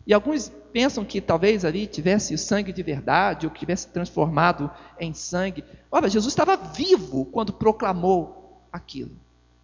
E 0.07 0.13
alguns 0.13 0.51
pensam 0.71 1.05
que 1.05 1.21
talvez 1.21 1.63
ali 1.63 1.87
tivesse 1.87 2.37
sangue 2.37 2.73
de 2.73 2.83
verdade, 2.83 3.45
ou 3.45 3.51
que 3.51 3.59
tivesse 3.59 3.87
transformado 3.87 4.69
em 4.99 5.13
sangue. 5.13 5.63
Olha, 5.89 6.09
Jesus 6.09 6.31
estava 6.31 6.55
vivo 6.57 7.25
quando 7.25 7.53
proclamou 7.53 8.67
aquilo. 8.71 9.15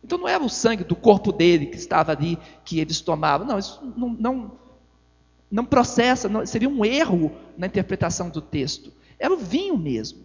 Então 0.03 0.17
não 0.17 0.27
era 0.27 0.43
o 0.43 0.49
sangue 0.49 0.83
do 0.83 0.95
corpo 0.95 1.31
dele 1.31 1.67
que 1.67 1.77
estava 1.77 2.11
ali, 2.11 2.37
que 2.65 2.79
eles 2.79 3.01
tomavam. 3.01 3.45
Não, 3.45 3.59
isso 3.59 3.93
não, 3.95 4.09
não, 4.09 4.51
não 5.49 5.65
processa, 5.65 6.27
não, 6.27 6.45
seria 6.45 6.69
um 6.69 6.83
erro 6.83 7.31
na 7.57 7.67
interpretação 7.67 8.29
do 8.29 8.41
texto. 8.41 8.91
Era 9.19 9.33
o 9.33 9.37
vinho 9.37 9.77
mesmo. 9.77 10.23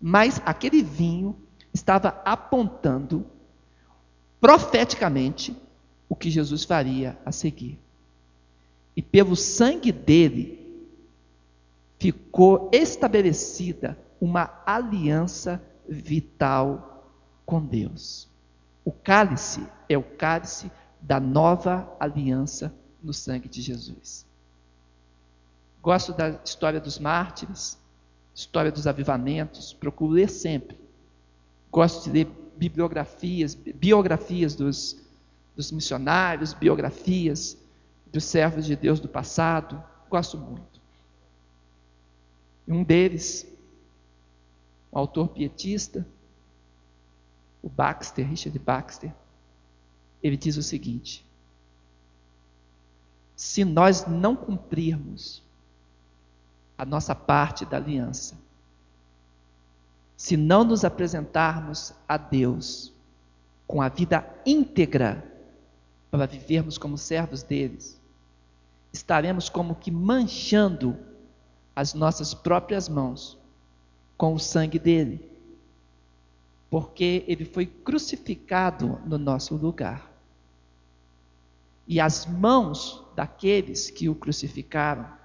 Mas 0.00 0.40
aquele 0.44 0.82
vinho 0.82 1.36
estava 1.74 2.20
apontando 2.24 3.26
profeticamente 4.40 5.56
o 6.08 6.16
que 6.16 6.30
Jesus 6.30 6.64
faria 6.64 7.18
a 7.24 7.32
seguir. 7.32 7.78
E 8.96 9.02
pelo 9.02 9.36
sangue 9.36 9.92
dele 9.92 10.58
ficou 11.98 12.70
estabelecida 12.72 13.98
uma 14.20 14.62
aliança 14.64 15.62
vital 15.88 17.04
com 17.44 17.60
Deus. 17.60 18.28
O 18.88 18.90
cálice 18.90 19.68
é 19.86 19.98
o 19.98 20.02
cálice 20.02 20.72
da 20.98 21.20
nova 21.20 21.94
aliança 22.00 22.74
no 23.02 23.12
sangue 23.12 23.46
de 23.46 23.60
Jesus. 23.60 24.24
Gosto 25.82 26.14
da 26.14 26.30
história 26.42 26.80
dos 26.80 26.98
mártires, 26.98 27.76
história 28.34 28.72
dos 28.72 28.86
avivamentos, 28.86 29.74
procuro 29.74 30.12
ler 30.12 30.30
sempre. 30.30 30.80
Gosto 31.70 32.04
de 32.04 32.12
ler 32.12 32.28
bibliografias, 32.56 33.54
biografias 33.54 34.54
dos, 34.54 34.96
dos 35.54 35.70
missionários, 35.70 36.54
biografias 36.54 37.58
dos 38.10 38.24
servos 38.24 38.64
de 38.64 38.74
Deus 38.74 39.00
do 39.00 39.06
passado. 39.06 39.84
Gosto 40.08 40.38
muito. 40.38 40.80
Um 42.66 42.82
deles, 42.82 43.46
um 44.90 44.98
autor 44.98 45.28
pietista, 45.28 46.06
o 47.62 47.68
Baxter, 47.68 48.26
Richard 48.26 48.58
Baxter, 48.58 49.12
ele 50.22 50.36
diz 50.36 50.56
o 50.56 50.62
seguinte: 50.62 51.24
se 53.36 53.64
nós 53.64 54.06
não 54.06 54.34
cumprirmos 54.34 55.42
a 56.78 56.84
nossa 56.84 57.12
parte 57.12 57.66
da 57.66 57.76
aliança. 57.76 58.38
Se 60.16 60.36
não 60.36 60.62
nos 60.62 60.84
apresentarmos 60.84 61.92
a 62.08 62.16
Deus 62.16 62.92
com 63.66 63.82
a 63.82 63.88
vida 63.88 64.24
íntegra 64.46 65.24
para 66.10 66.24
vivermos 66.26 66.78
como 66.78 66.96
servos 66.96 67.42
deles, 67.42 68.00
estaremos 68.92 69.48
como 69.48 69.74
que 69.74 69.90
manchando 69.90 70.96
as 71.74 71.94
nossas 71.94 72.32
próprias 72.32 72.88
mãos 72.88 73.36
com 74.16 74.34
o 74.34 74.38
sangue 74.38 74.78
dele, 74.78 75.27
porque 76.70 77.24
ele 77.26 77.44
foi 77.44 77.66
crucificado 77.66 79.00
no 79.06 79.16
nosso 79.16 79.56
lugar. 79.56 80.12
E 81.86 81.98
as 81.98 82.26
mãos 82.26 83.04
daqueles 83.16 83.90
que 83.90 84.08
o 84.08 84.14
crucificaram 84.14 85.18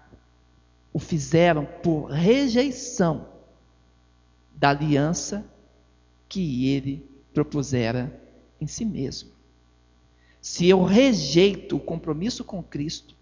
o 0.93 0.99
fizeram 0.99 1.65
por 1.65 2.11
rejeição 2.11 3.27
da 4.55 4.69
aliança 4.69 5.43
que 6.29 6.69
ele 6.69 7.09
propusera 7.33 8.21
em 8.61 8.67
si 8.67 8.85
mesmo. 8.85 9.31
Se 10.39 10.69
eu 10.69 10.83
rejeito 10.83 11.75
o 11.75 11.79
compromisso 11.79 12.43
com 12.43 12.61
Cristo, 12.61 13.15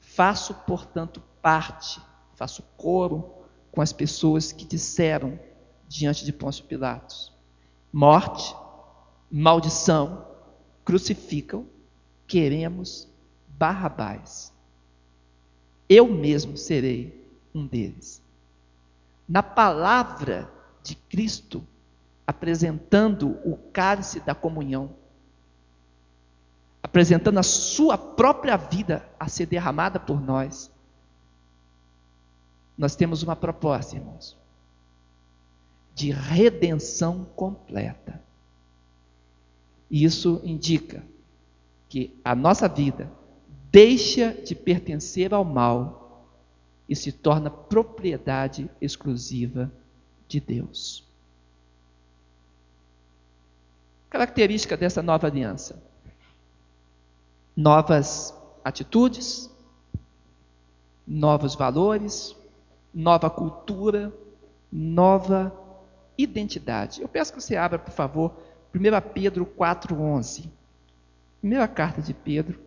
faço, 0.00 0.54
portanto, 0.66 1.22
parte, 1.42 2.00
faço 2.34 2.62
coro 2.76 3.30
com 3.70 3.82
as 3.82 3.92
pessoas 3.92 4.50
que 4.50 4.64
disseram 4.64 5.38
diante 5.88 6.24
de 6.24 6.32
Pôncio 6.32 6.64
Pilatos: 6.64 7.32
morte, 7.92 8.54
maldição, 9.30 10.26
crucificam, 10.84 11.66
queremos 12.26 13.08
Barrabás. 13.48 14.52
Eu 15.88 16.08
mesmo 16.08 16.56
serei 16.56 17.26
um 17.54 17.66
deles. 17.66 18.22
Na 19.28 19.42
palavra 19.42 20.50
de 20.82 20.94
Cristo, 20.94 21.64
apresentando 22.26 23.38
o 23.44 23.56
cálice 23.72 24.20
da 24.20 24.34
comunhão, 24.34 24.90
apresentando 26.82 27.38
a 27.38 27.42
sua 27.42 27.96
própria 27.96 28.56
vida 28.56 29.08
a 29.18 29.28
ser 29.28 29.46
derramada 29.46 29.98
por 29.98 30.20
nós, 30.20 30.70
nós 32.76 32.94
temos 32.94 33.22
uma 33.22 33.34
proposta, 33.34 33.96
irmãos, 33.96 34.36
de 35.96 36.10
redenção 36.10 37.24
completa. 37.34 38.22
E 39.90 40.04
isso 40.04 40.42
indica 40.44 41.02
que 41.88 42.14
a 42.22 42.34
nossa 42.34 42.68
vida 42.68 43.10
deixa 43.72 44.30
de 44.30 44.54
pertencer 44.54 45.32
ao 45.32 45.42
mal 45.42 46.28
e 46.86 46.94
se 46.94 47.10
torna 47.10 47.48
propriedade 47.48 48.70
exclusiva 48.78 49.72
de 50.28 50.38
Deus. 50.38 51.02
Característica 54.10 54.76
dessa 54.76 55.00
nova 55.00 55.28
aliança: 55.28 55.82
novas 57.56 58.34
atitudes, 58.62 59.50
novos 61.06 61.54
valores, 61.54 62.36
nova 62.92 63.30
cultura, 63.30 64.12
nova 64.70 65.64
identidade. 66.16 67.02
Eu 67.02 67.08
peço 67.08 67.32
que 67.32 67.40
você 67.40 67.56
abra, 67.56 67.78
por 67.78 67.92
favor, 67.92 68.34
1 68.74 69.12
Pedro 69.12 69.46
4,11. 69.46 70.48
Primeira 71.40 71.68
carta 71.68 72.02
de 72.02 72.12
Pedro, 72.12 72.58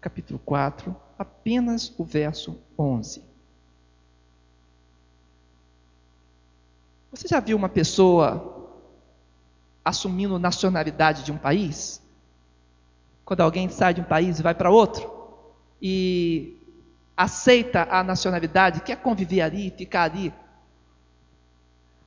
capítulo 0.00 0.38
4, 0.44 0.94
apenas 1.18 1.92
o 1.98 2.04
verso 2.04 2.58
11. 2.78 3.22
Você 7.10 7.28
já 7.28 7.40
viu 7.40 7.56
uma 7.56 7.68
pessoa 7.68 8.54
assumindo 9.84 10.38
nacionalidade 10.38 11.22
de 11.22 11.32
um 11.32 11.38
país? 11.38 12.02
Quando 13.24 13.40
alguém 13.40 13.68
sai 13.68 13.94
de 13.94 14.00
um 14.00 14.04
país 14.04 14.38
e 14.38 14.42
vai 14.42 14.54
para 14.54 14.70
outro 14.70 15.10
e 15.80 16.56
aceita 17.16 17.88
a 17.90 18.02
nacionalidade, 18.02 18.82
quer 18.82 18.96
conviver 18.96 19.40
ali, 19.40 19.70
ficar 19.70 20.02
ali, 20.02 20.32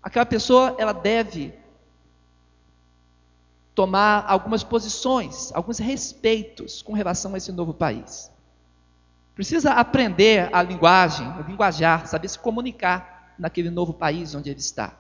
aquela 0.02 0.26
pessoa 0.26 0.76
ela 0.78 0.94
deve 0.94 1.54
tomar 3.76 4.26
algumas 4.28 4.64
posições, 4.64 5.52
alguns 5.54 5.80
respeitos 5.80 6.82
com 6.82 6.94
relação 6.94 7.34
a 7.34 7.38
esse 7.38 7.52
novo 7.52 7.74
país. 7.74 8.30
Precisa 9.36 9.72
aprender 9.72 10.50
a 10.54 10.62
linguagem, 10.62 11.26
a 11.26 11.42
linguajar, 11.48 12.06
saber 12.08 12.28
se 12.28 12.38
comunicar 12.38 13.34
naquele 13.40 13.70
novo 13.70 13.94
país 13.94 14.36
onde 14.36 14.50
ele 14.50 14.60
está. 14.60 14.94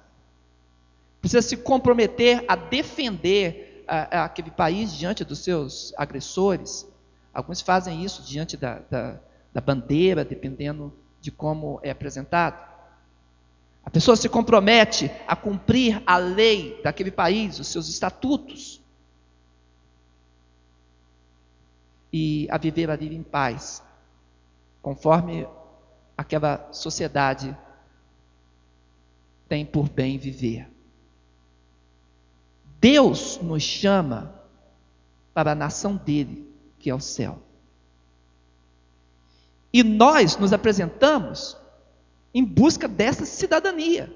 Precisa 1.19 1.41
se 1.41 1.57
comprometer 1.57 2.45
a 2.47 2.55
defender 2.55 3.83
a, 3.85 4.21
a 4.21 4.25
aquele 4.25 4.49
país 4.49 4.93
diante 4.93 5.25
dos 5.25 5.39
seus 5.39 5.93
agressores. 5.97 6.87
Alguns 7.33 7.59
fazem 7.59 8.05
isso 8.05 8.23
diante 8.23 8.55
da, 8.55 8.79
da, 8.89 9.19
da 9.51 9.59
bandeira, 9.59 10.23
dependendo 10.23 10.93
de 11.19 11.31
como 11.31 11.79
é 11.83 11.91
apresentado. 11.91 12.65
A 13.89 13.91
pessoa 13.91 14.15
se 14.15 14.29
compromete 14.29 15.09
a 15.27 15.35
cumprir 15.35 15.99
a 16.05 16.15
lei 16.15 16.79
daquele 16.83 17.09
país, 17.09 17.57
os 17.57 17.69
seus 17.69 17.89
estatutos, 17.89 18.79
e 22.13 22.47
a 22.51 22.57
viver 22.59 22.91
ali 22.91 23.15
em 23.15 23.23
paz, 23.23 23.81
conforme 24.79 25.47
aquela 26.15 26.71
sociedade 26.71 27.57
tem 29.47 29.65
por 29.65 29.89
bem 29.89 30.19
viver. 30.19 30.69
Deus 32.79 33.39
nos 33.41 33.63
chama 33.63 34.39
para 35.33 35.53
a 35.53 35.55
nação 35.55 35.95
dele, 35.95 36.47
que 36.77 36.91
é 36.91 36.93
o 36.93 36.99
céu. 36.99 37.39
E 39.73 39.81
nós 39.81 40.37
nos 40.37 40.53
apresentamos 40.53 41.57
em 42.33 42.43
busca 42.43 42.87
dessa 42.87 43.25
cidadania. 43.25 44.13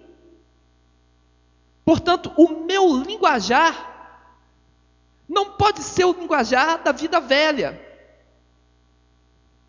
Portanto, 1.84 2.32
o 2.38 2.66
meu 2.66 2.98
linguajar 2.98 3.92
não 5.28 5.52
pode 5.52 5.82
ser 5.82 6.06
o 6.06 6.14
linguajar 6.14 6.84
da 6.84 6.92
vida 6.92 7.20
velha. 7.20 7.82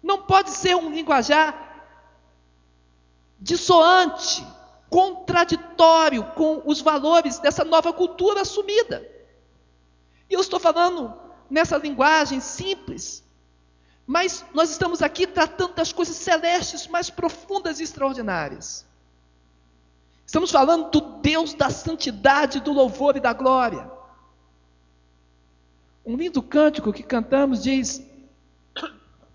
Não 0.02 0.22
pode 0.22 0.50
ser 0.50 0.76
um 0.76 0.90
linguajar 0.90 1.62
dissoante, 3.40 4.46
contraditório 4.88 6.22
com 6.34 6.62
os 6.64 6.80
valores 6.80 7.38
dessa 7.38 7.64
nova 7.64 7.92
cultura 7.92 8.42
assumida. 8.42 9.10
E 10.30 10.34
eu 10.34 10.40
estou 10.40 10.60
falando 10.60 11.12
nessa 11.50 11.76
linguagem 11.76 12.40
simples, 12.40 13.23
mas 14.06 14.44
nós 14.52 14.70
estamos 14.70 15.00
aqui 15.00 15.26
tratando 15.26 15.74
das 15.74 15.92
coisas 15.92 16.16
celestes 16.16 16.86
mais 16.86 17.08
profundas 17.08 17.80
e 17.80 17.84
extraordinárias. 17.84 18.86
Estamos 20.26 20.50
falando 20.50 20.90
do 20.90 21.00
Deus 21.20 21.54
da 21.54 21.70
santidade, 21.70 22.60
do 22.60 22.72
louvor 22.72 23.16
e 23.16 23.20
da 23.20 23.32
glória. 23.32 23.90
Um 26.04 26.16
lindo 26.16 26.42
cântico 26.42 26.92
que 26.92 27.02
cantamos 27.02 27.62
diz: 27.62 28.02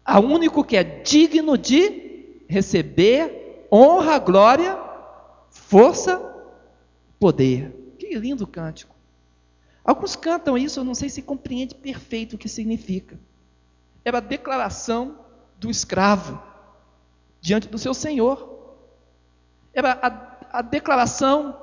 A 0.05 0.19
único 0.19 0.63
que 0.63 0.77
é 0.77 0.83
digno 0.83 1.57
de 1.57 2.43
receber 2.47 3.67
honra, 3.71 4.19
glória, 4.19 4.79
força, 5.49 6.19
poder. 7.19 7.95
Que 7.97 8.13
lindo 8.15 8.45
cântico. 8.45 8.95
Alguns 9.83 10.15
cantam 10.15 10.55
isso, 10.55 10.79
eu 10.79 10.83
não 10.83 10.93
sei 10.93 11.09
se 11.09 11.23
compreende 11.23 11.73
perfeito 11.73 12.35
o 12.35 12.37
que 12.37 12.47
significa 12.47 13.17
era 14.03 14.17
a 14.17 14.21
declaração 14.21 15.19
do 15.57 15.69
escravo 15.69 16.41
diante 17.41 17.67
do 17.67 17.77
seu 17.77 17.93
senhor. 17.93 18.75
Era 19.73 19.99
a, 20.01 20.59
a 20.59 20.61
declaração 20.61 21.57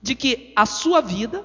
de 0.00 0.14
que 0.14 0.52
a 0.56 0.64
sua 0.64 1.00
vida, 1.00 1.44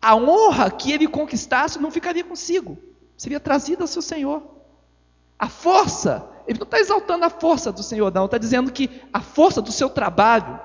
a 0.00 0.16
honra 0.16 0.70
que 0.70 0.92
ele 0.92 1.06
conquistasse, 1.06 1.78
não 1.78 1.90
ficaria 1.90 2.24
consigo, 2.24 2.78
seria 3.16 3.40
trazida 3.40 3.84
ao 3.84 3.88
seu 3.88 4.02
senhor. 4.02 4.42
A 5.38 5.48
força, 5.48 6.28
ele 6.46 6.58
não 6.58 6.64
está 6.64 6.78
exaltando 6.78 7.24
a 7.24 7.30
força 7.30 7.72
do 7.72 7.82
Senhor, 7.82 8.12
não, 8.12 8.26
está 8.26 8.36
dizendo 8.36 8.70
que 8.70 9.02
a 9.12 9.20
força 9.20 9.62
do 9.62 9.72
seu 9.72 9.88
trabalho, 9.88 10.60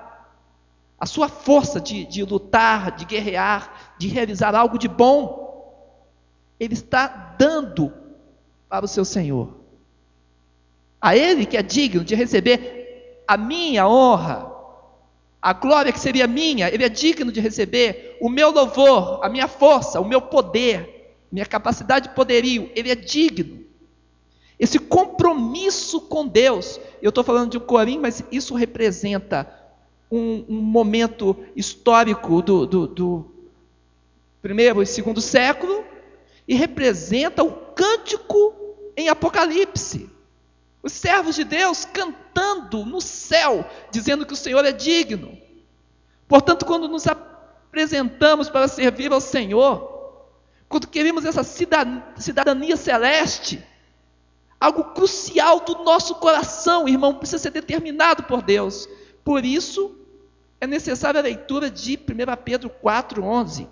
a 0.99 1.05
sua 1.05 1.29
força 1.29 1.79
de, 1.79 2.05
de 2.05 2.23
lutar, 2.23 2.91
de 2.91 3.05
guerrear, 3.05 3.95
de 3.97 4.07
realizar 4.07 4.53
algo 4.53 4.77
de 4.77 4.89
bom, 4.89 5.44
ele 6.59 6.73
está 6.73 7.35
dando 7.37 7.91
para 8.69 8.85
o 8.85 8.87
seu 8.87 9.05
Senhor. 9.05 9.53
A 10.99 11.15
Ele 11.15 11.45
que 11.45 11.57
é 11.57 11.61
digno 11.61 12.03
de 12.03 12.15
receber 12.15 13.23
a 13.27 13.37
minha 13.37 13.87
honra, 13.87 14.51
a 15.41 15.53
glória 15.53 15.91
que 15.91 15.99
seria 15.99 16.25
minha, 16.25 16.67
Ele 16.67 16.83
é 16.83 16.89
digno 16.89 17.31
de 17.31 17.39
receber 17.39 18.17
o 18.19 18.29
meu 18.29 18.51
louvor, 18.51 19.23
a 19.23 19.29
minha 19.29 19.47
força, 19.47 19.99
o 19.99 20.05
meu 20.05 20.21
poder, 20.21 21.15
minha 21.31 21.45
capacidade 21.45 22.09
de 22.09 22.15
poderio, 22.15 22.71
Ele 22.75 22.89
é 22.89 22.95
digno. 22.95 23.63
Esse 24.57 24.79
compromisso 24.79 26.01
com 26.01 26.25
Deus, 26.25 26.79
eu 27.01 27.09
estou 27.09 27.23
falando 27.23 27.51
de 27.51 27.57
um 27.57 27.61
corim, 27.61 27.99
mas 27.99 28.23
isso 28.31 28.55
representa 28.55 29.47
um, 30.09 30.45
um 30.47 30.61
momento 30.61 31.35
histórico 31.55 32.41
do, 32.41 32.65
do, 32.65 32.87
do 32.87 33.25
primeiro 34.41 34.81
e 34.81 34.85
segundo 34.85 35.19
século, 35.19 35.83
e 36.47 36.55
representa 36.55 37.43
o 37.43 37.51
cântico 37.51 38.53
em 38.95 39.09
Apocalipse. 39.09 40.09
Os 40.81 40.93
servos 40.93 41.35
de 41.35 41.43
Deus 41.43 41.85
cantando 41.85 42.85
no 42.85 43.01
céu, 43.01 43.67
dizendo 43.91 44.25
que 44.25 44.33
o 44.33 44.37
Senhor 44.37 44.63
é 44.63 44.71
digno. 44.71 45.37
Portanto, 46.27 46.65
quando 46.65 46.87
nos 46.87 47.07
apresentamos 47.07 48.49
para 48.49 48.67
servir 48.67 49.11
ao 49.11 49.19
Senhor, 49.19 49.93
quando 50.69 50.87
queremos 50.87 51.25
essa 51.25 51.43
cidadania 51.43 52.77
celeste, 52.77 53.63
algo 54.59 54.83
crucial 54.93 55.59
do 55.59 55.83
nosso 55.83 56.15
coração, 56.15 56.87
irmão, 56.87 57.15
precisa 57.15 57.39
ser 57.39 57.51
determinado 57.51 58.23
por 58.23 58.41
Deus. 58.41 58.87
Por 59.23 59.43
isso, 59.43 59.95
é 60.61 60.67
necessária 60.67 61.19
a 61.19 61.23
leitura 61.23 61.69
de 61.69 61.95
1 61.97 62.43
Pedro 62.43 62.69
4,11. 62.83 63.67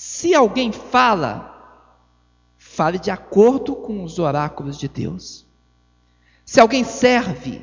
Se 0.00 0.32
alguém 0.32 0.70
fala, 0.70 1.76
fale 2.56 3.00
de 3.00 3.10
acordo 3.10 3.74
com 3.74 4.04
os 4.04 4.20
oráculos 4.20 4.78
de 4.78 4.86
Deus. 4.86 5.44
Se 6.44 6.60
alguém 6.60 6.84
serve, 6.84 7.60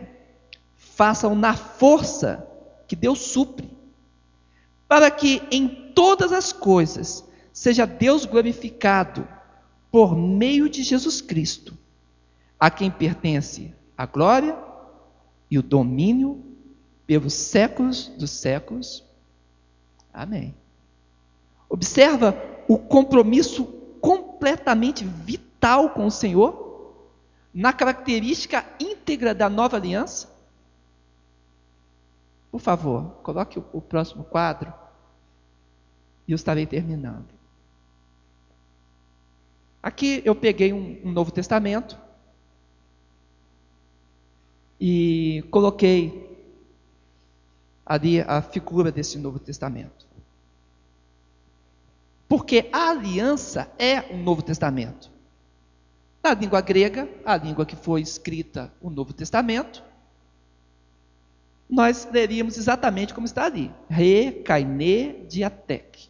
faça-o 0.76 1.34
na 1.34 1.56
força 1.56 2.46
que 2.90 2.96
Deus 2.96 3.20
supre, 3.20 3.72
para 4.86 5.10
que 5.10 5.44
em 5.50 5.94
todas 5.96 6.34
as 6.34 6.52
coisas 6.52 7.24
seja 7.54 7.86
Deus 7.88 8.26
glorificado 8.26 9.26
por 9.90 10.14
meio 10.14 10.68
de 10.68 10.84
Jesus 10.84 11.22
Cristo, 11.22 11.74
a 12.60 12.70
quem 12.70 12.92
pertence 12.92 13.74
a 13.98 14.06
glória 14.06 14.58
e 15.50 15.58
o 15.58 15.64
domínio 15.64 16.44
pelos 17.08 17.34
séculos 17.34 18.10
dos 18.10 18.32
séculos. 18.32 19.06
Amém. 20.14 20.54
Observa 21.70 22.36
o 22.68 22.78
compromisso 22.78 23.66
completamente 24.02 25.04
vital 25.04 25.90
com 25.90 26.06
o 26.06 26.12
Senhor 26.12 26.94
na 27.54 27.72
característica 27.72 28.66
íntegra 28.80 29.34
da 29.34 29.50
nova 29.50 29.78
aliança. 29.78 30.30
Por 32.52 32.60
favor, 32.60 33.16
coloque 33.24 33.60
o, 33.74 33.82
próximo 33.82 34.24
quadro 34.24 34.74
e 36.28 36.32
eu 36.32 36.36
estarei 36.36 36.66
terminando. 36.66 37.28
Aqui 39.82 40.22
eu 40.26 40.36
peguei 40.36 40.74
um, 40.74 41.02
um 41.04 41.12
Novo 41.12 41.32
Testamento 41.32 41.98
e 44.80 45.44
coloquei 45.52 46.26
ali 47.86 48.22
a 48.22 48.42
figura 48.42 48.92
desse 48.92 49.18
Novo 49.18 49.40
Testamento. 49.40 50.05
Porque 52.36 52.68
a 52.74 52.90
aliança 52.90 53.72
é 53.80 54.14
um 54.14 54.22
Novo 54.22 54.42
Testamento. 54.42 55.10
Na 56.22 56.34
língua 56.34 56.60
grega, 56.60 57.08
a 57.24 57.38
língua 57.38 57.66
que 57.66 57.78
foi 57.78 58.02
escrita 58.02 58.74
o 58.82 58.90
Novo 58.90 59.14
Testamento, 59.14 59.82
nós 61.70 62.06
leríamos 62.12 62.58
exatamente 62.58 63.14
como 63.14 63.26
está 63.26 63.46
ali. 63.46 63.72
Re, 63.90 64.34
kaine, 64.44 65.26
diatec. 65.30 66.10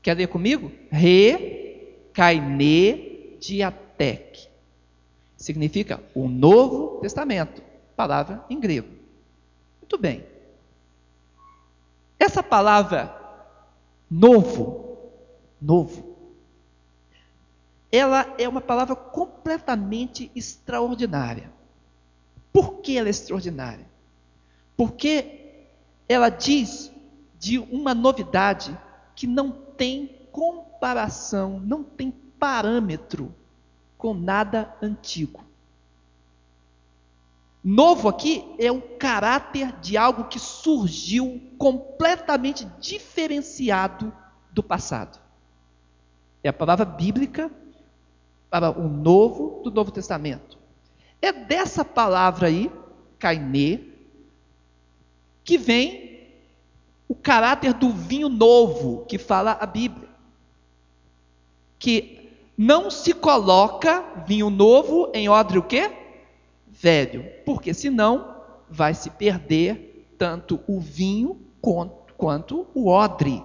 Quer 0.00 0.16
ler 0.16 0.28
comigo? 0.28 0.72
Re, 0.90 2.06
kaine, 2.14 3.36
diatec. 3.38 4.48
Significa 5.36 6.02
o 6.14 6.26
Novo 6.26 7.00
Testamento. 7.02 7.62
Palavra 7.94 8.42
em 8.48 8.58
grego. 8.58 8.88
Muito 9.82 9.98
bem. 9.98 10.24
Essa 12.18 12.42
palavra 12.42 13.14
novo 14.10 14.93
novo. 15.64 16.14
Ela 17.90 18.34
é 18.38 18.48
uma 18.48 18.60
palavra 18.60 18.94
completamente 18.94 20.30
extraordinária. 20.34 21.50
Por 22.52 22.80
que 22.80 22.98
ela 22.98 23.08
é 23.08 23.10
extraordinária? 23.10 23.86
Porque 24.76 25.64
ela 26.08 26.28
diz 26.28 26.92
de 27.38 27.58
uma 27.58 27.94
novidade 27.94 28.76
que 29.14 29.26
não 29.26 29.50
tem 29.50 30.28
comparação, 30.30 31.60
não 31.60 31.82
tem 31.82 32.10
parâmetro 32.38 33.34
com 33.96 34.12
nada 34.12 34.76
antigo. 34.82 35.42
Novo 37.62 38.08
aqui 38.08 38.44
é 38.58 38.70
o 38.70 38.82
caráter 38.98 39.72
de 39.80 39.96
algo 39.96 40.24
que 40.24 40.38
surgiu 40.38 41.40
completamente 41.56 42.66
diferenciado 42.78 44.12
do 44.52 44.62
passado. 44.62 45.23
É 46.44 46.50
a 46.50 46.52
palavra 46.52 46.84
bíblica 46.84 47.50
para 48.50 48.70
o 48.70 48.86
novo 48.86 49.62
do 49.64 49.70
Novo 49.70 49.90
Testamento. 49.90 50.58
É 51.20 51.32
dessa 51.32 51.84
palavra 51.84 52.48
aí, 52.48 52.70
kainê, 53.18 53.80
que 55.42 55.56
vem 55.56 56.28
o 57.08 57.14
caráter 57.14 57.72
do 57.72 57.90
vinho 57.90 58.28
novo 58.28 59.06
que 59.06 59.16
fala 59.16 59.56
a 59.58 59.64
Bíblia. 59.64 60.08
Que 61.78 62.30
não 62.56 62.90
se 62.90 63.14
coloca 63.14 64.04
vinho 64.26 64.50
novo 64.50 65.10
em 65.14 65.28
odre 65.28 65.58
o 65.58 65.62
quê? 65.62 65.90
Velho, 66.68 67.24
porque 67.44 67.72
senão 67.72 68.36
vai 68.68 68.92
se 68.92 69.08
perder 69.10 70.14
tanto 70.18 70.60
o 70.66 70.78
vinho 70.78 71.40
quanto 72.16 72.66
o 72.74 72.88
odre. 72.88 73.42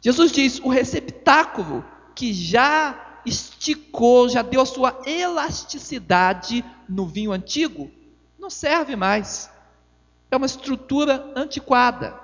Jesus 0.00 0.32
diz: 0.32 0.58
o 0.60 0.68
receptáculo 0.68 1.84
que 2.14 2.32
já 2.32 3.20
esticou, 3.24 4.28
já 4.28 4.42
deu 4.42 4.60
a 4.60 4.66
sua 4.66 5.02
elasticidade 5.06 6.64
no 6.88 7.06
vinho 7.06 7.32
antigo, 7.32 7.90
não 8.38 8.48
serve 8.48 8.96
mais. 8.96 9.50
É 10.30 10.36
uma 10.36 10.46
estrutura 10.46 11.32
antiquada. 11.36 12.18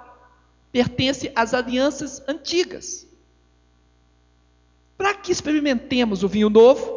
Pertence 0.72 1.31
às 1.35 1.55
alianças 1.55 2.22
antigas. 2.29 3.07
Para 4.97 5.14
que 5.14 5.33
experimentemos 5.33 6.22
o 6.22 6.29
vinho 6.29 6.49
novo 6.49 6.97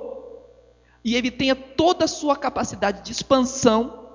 e 1.03 1.15
ele 1.15 1.31
tenha 1.31 1.55
toda 1.55 2.05
a 2.05 2.07
sua 2.07 2.35
capacidade 2.35 3.03
de 3.03 3.11
expansão, 3.11 4.07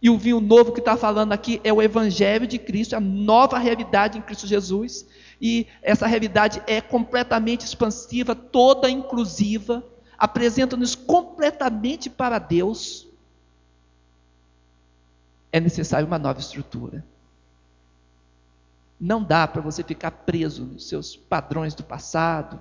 e 0.00 0.10
o 0.10 0.18
vinho 0.18 0.40
novo 0.40 0.72
que 0.72 0.80
está 0.80 0.96
falando 0.96 1.32
aqui 1.32 1.60
é 1.64 1.72
o 1.72 1.80
Evangelho 1.80 2.46
de 2.46 2.58
Cristo, 2.58 2.94
a 2.94 3.00
nova 3.00 3.58
realidade 3.58 4.18
em 4.18 4.22
Cristo 4.22 4.46
Jesus, 4.46 5.06
e 5.40 5.66
essa 5.82 6.06
realidade 6.06 6.62
é 6.66 6.80
completamente 6.80 7.64
expansiva, 7.64 8.34
toda 8.34 8.90
inclusiva, 8.90 9.84
apresenta-nos 10.16 10.94
completamente 10.94 12.08
para 12.08 12.38
Deus, 12.38 13.06
é 15.52 15.60
necessário 15.60 16.06
uma 16.06 16.18
nova 16.18 16.40
estrutura. 16.40 17.04
Não 19.00 19.22
dá 19.22 19.46
para 19.46 19.60
você 19.60 19.82
ficar 19.82 20.10
preso 20.10 20.64
nos 20.64 20.88
seus 20.88 21.16
padrões 21.16 21.74
do 21.74 21.82
passado, 21.82 22.60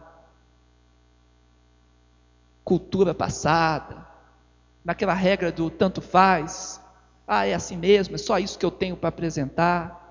cultura 2.64 3.14
passada, 3.14 4.06
naquela 4.84 5.14
regra 5.14 5.52
do 5.52 5.70
tanto 5.70 6.02
faz, 6.02 6.82
ah, 7.28 7.46
é 7.46 7.54
assim 7.54 7.78
mesmo, 7.78 8.16
é 8.16 8.18
só 8.18 8.38
isso 8.40 8.60
que 8.60 8.66
eu 8.66 8.72
tenho 8.72 8.98
para 8.98 9.10
apresentar 9.10 10.03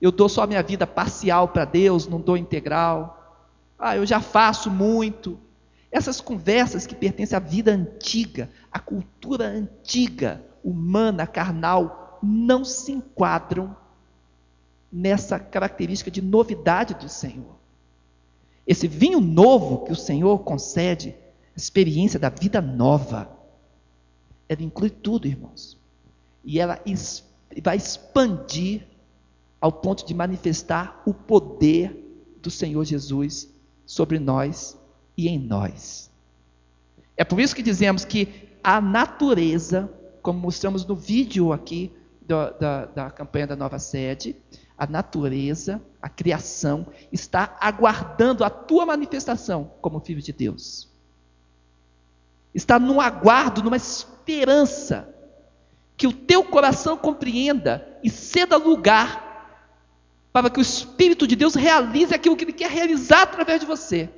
eu 0.00 0.12
dou 0.12 0.28
só 0.28 0.42
a 0.42 0.46
minha 0.46 0.62
vida 0.62 0.86
parcial 0.86 1.48
para 1.48 1.64
Deus, 1.64 2.06
não 2.06 2.20
dou 2.20 2.36
integral. 2.36 3.42
Ah, 3.78 3.96
eu 3.96 4.04
já 4.04 4.20
faço 4.20 4.70
muito. 4.70 5.38
Essas 5.90 6.20
conversas 6.20 6.86
que 6.86 6.94
pertencem 6.94 7.36
à 7.36 7.40
vida 7.40 7.72
antiga, 7.72 8.50
à 8.70 8.78
cultura 8.78 9.46
antiga, 9.46 10.44
humana, 10.62 11.26
carnal, 11.26 12.18
não 12.22 12.64
se 12.64 12.92
enquadram 12.92 13.76
nessa 14.90 15.38
característica 15.38 16.10
de 16.10 16.22
novidade 16.22 16.94
do 16.94 17.08
Senhor. 17.08 17.54
Esse 18.66 18.88
vinho 18.88 19.20
novo 19.20 19.84
que 19.84 19.92
o 19.92 19.96
Senhor 19.96 20.38
concede, 20.40 21.14
a 21.54 21.58
experiência 21.58 22.18
da 22.18 22.28
vida 22.28 22.60
nova, 22.60 23.28
ela 24.48 24.62
inclui 24.62 24.90
tudo, 24.90 25.28
irmãos. 25.28 25.76
E 26.44 26.58
ela 26.58 26.80
vai 27.62 27.76
expandir 27.76 28.86
ao 29.64 29.72
ponto 29.72 30.04
de 30.04 30.12
manifestar 30.12 31.00
o 31.06 31.14
poder 31.14 31.98
do 32.42 32.50
Senhor 32.50 32.84
Jesus 32.84 33.50
sobre 33.86 34.18
nós 34.18 34.78
e 35.16 35.26
em 35.26 35.38
nós. 35.38 36.10
É 37.16 37.24
por 37.24 37.40
isso 37.40 37.56
que 37.56 37.62
dizemos 37.62 38.04
que 38.04 38.28
a 38.62 38.78
natureza, 38.78 39.90
como 40.20 40.38
mostramos 40.38 40.84
no 40.84 40.94
vídeo 40.94 41.50
aqui 41.50 41.90
da, 42.20 42.50
da, 42.50 42.84
da 42.84 43.10
campanha 43.10 43.46
da 43.46 43.56
nova 43.56 43.78
sede, 43.78 44.36
a 44.76 44.86
natureza, 44.86 45.80
a 46.02 46.10
criação, 46.10 46.86
está 47.10 47.56
aguardando 47.58 48.44
a 48.44 48.50
tua 48.50 48.84
manifestação 48.84 49.72
como 49.80 49.98
filho 49.98 50.20
de 50.20 50.34
Deus. 50.34 50.90
Está 52.54 52.78
num 52.78 53.00
aguardo, 53.00 53.62
numa 53.62 53.78
esperança, 53.78 55.08
que 55.96 56.06
o 56.06 56.12
teu 56.12 56.44
coração 56.44 56.98
compreenda 56.98 57.98
e 58.02 58.10
ceda 58.10 58.58
lugar 58.58 59.23
para 60.34 60.50
que 60.50 60.58
o 60.58 60.62
Espírito 60.62 61.28
de 61.28 61.36
Deus 61.36 61.54
realize 61.54 62.12
aquilo 62.12 62.36
que 62.36 62.42
Ele 62.42 62.52
quer 62.52 62.68
realizar 62.68 63.22
através 63.22 63.60
de 63.60 63.66
você. 63.66 64.10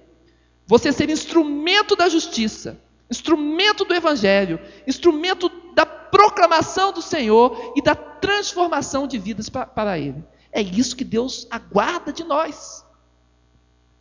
Você 0.66 0.90
ser 0.90 1.10
instrumento 1.10 1.94
da 1.94 2.08
justiça, 2.08 2.80
instrumento 3.10 3.84
do 3.84 3.94
Evangelho, 3.94 4.58
instrumento 4.86 5.50
da 5.74 5.84
proclamação 5.84 6.90
do 6.90 7.02
Senhor 7.02 7.74
e 7.76 7.82
da 7.82 7.94
transformação 7.94 9.06
de 9.06 9.18
vidas 9.18 9.50
para, 9.50 9.98
Ele. 9.98 10.24
É 10.50 10.62
isso 10.62 10.96
que 10.96 11.04
Deus 11.04 11.46
aguarda 11.50 12.14
de 12.14 12.24
nós. 12.24 12.82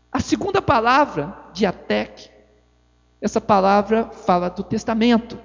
A 0.09 0.21
segunda 0.21 0.61
palavra, 0.61 1.37
diatec, 1.51 2.29
essa 3.19 3.41
palavra 3.41 4.09
fala 4.09 4.47
do 4.47 4.63
testamento. 4.63 5.37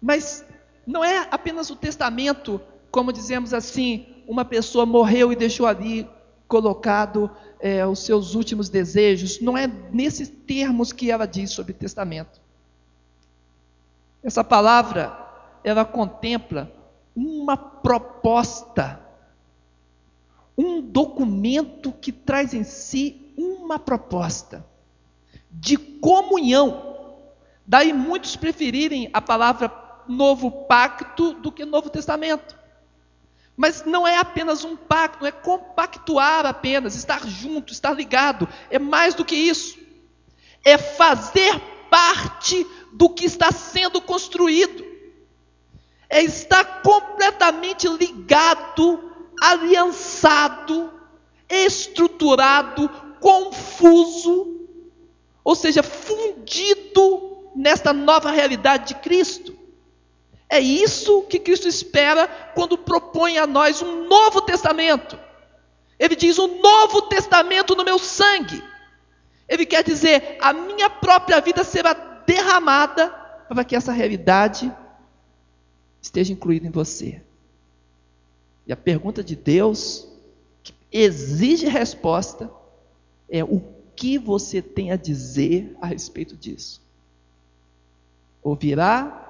Mas 0.00 0.46
não 0.86 1.02
é 1.02 1.26
apenas 1.28 1.70
o 1.70 1.76
testamento, 1.76 2.60
como 2.92 3.12
dizemos 3.12 3.52
assim, 3.52 4.13
uma 4.26 4.44
pessoa 4.44 4.86
morreu 4.86 5.32
e 5.32 5.36
deixou 5.36 5.66
ali 5.66 6.08
colocado 6.46 7.30
é, 7.60 7.86
os 7.86 8.00
seus 8.00 8.34
últimos 8.34 8.68
desejos. 8.68 9.40
Não 9.40 9.56
é 9.56 9.66
nesses 9.66 10.28
termos 10.28 10.92
que 10.92 11.10
ela 11.10 11.26
diz 11.26 11.50
sobre 11.50 11.72
testamento. 11.72 12.40
Essa 14.22 14.42
palavra, 14.42 15.16
ela 15.62 15.84
contempla 15.84 16.72
uma 17.14 17.56
proposta, 17.56 19.00
um 20.56 20.80
documento 20.80 21.92
que 21.92 22.10
traz 22.10 22.54
em 22.54 22.64
si 22.64 23.32
uma 23.36 23.78
proposta 23.78 24.64
de 25.50 25.76
comunhão. 25.76 26.94
Daí 27.66 27.92
muitos 27.92 28.36
preferirem 28.36 29.08
a 29.12 29.20
palavra 29.20 29.72
novo 30.08 30.50
pacto 30.50 31.34
do 31.34 31.50
que 31.50 31.64
novo 31.64 31.88
testamento. 31.88 32.56
Mas 33.56 33.84
não 33.84 34.06
é 34.06 34.16
apenas 34.16 34.64
um 34.64 34.76
pacto, 34.76 35.20
não 35.20 35.28
é 35.28 35.32
compactuar 35.32 36.44
apenas, 36.44 36.96
estar 36.96 37.24
junto, 37.26 37.72
estar 37.72 37.92
ligado. 37.92 38.48
É 38.68 38.78
mais 38.78 39.14
do 39.14 39.24
que 39.24 39.36
isso. 39.36 39.78
É 40.64 40.76
fazer 40.76 41.60
parte 41.88 42.66
do 42.92 43.08
que 43.08 43.24
está 43.24 43.52
sendo 43.52 44.00
construído. 44.00 44.84
É 46.08 46.22
estar 46.22 46.82
completamente 46.82 47.86
ligado, 47.88 49.12
aliançado, 49.40 50.92
estruturado, 51.48 52.88
confuso, 53.20 54.68
ou 55.42 55.54
seja, 55.54 55.82
fundido 55.82 57.50
nesta 57.54 57.92
nova 57.92 58.30
realidade 58.30 58.88
de 58.88 58.94
Cristo. 58.96 59.63
É 60.54 60.60
isso 60.60 61.22
que 61.22 61.40
Cristo 61.40 61.66
espera 61.66 62.28
quando 62.54 62.78
propõe 62.78 63.38
a 63.38 63.44
nós 63.44 63.82
um 63.82 64.06
novo 64.06 64.40
testamento. 64.40 65.18
Ele 65.98 66.14
diz: 66.14 66.38
um 66.38 66.62
novo 66.62 67.02
testamento 67.02 67.74
no 67.74 67.84
meu 67.84 67.98
sangue. 67.98 68.62
Ele 69.48 69.66
quer 69.66 69.82
dizer: 69.82 70.38
a 70.40 70.52
minha 70.52 70.88
própria 70.88 71.40
vida 71.40 71.64
será 71.64 71.92
derramada 72.24 73.08
para 73.48 73.64
que 73.64 73.74
essa 73.74 73.90
realidade 73.90 74.72
esteja 76.00 76.32
incluída 76.32 76.68
em 76.68 76.70
você. 76.70 77.20
E 78.64 78.72
a 78.72 78.76
pergunta 78.76 79.24
de 79.24 79.34
Deus, 79.34 80.06
que 80.62 80.72
exige 80.92 81.66
resposta, 81.66 82.48
é 83.28 83.42
o 83.42 83.60
que 83.96 84.18
você 84.18 84.62
tem 84.62 84.92
a 84.92 84.96
dizer 84.96 85.76
a 85.80 85.86
respeito 85.86 86.36
disso. 86.36 86.80
Ouvirá 88.40 89.23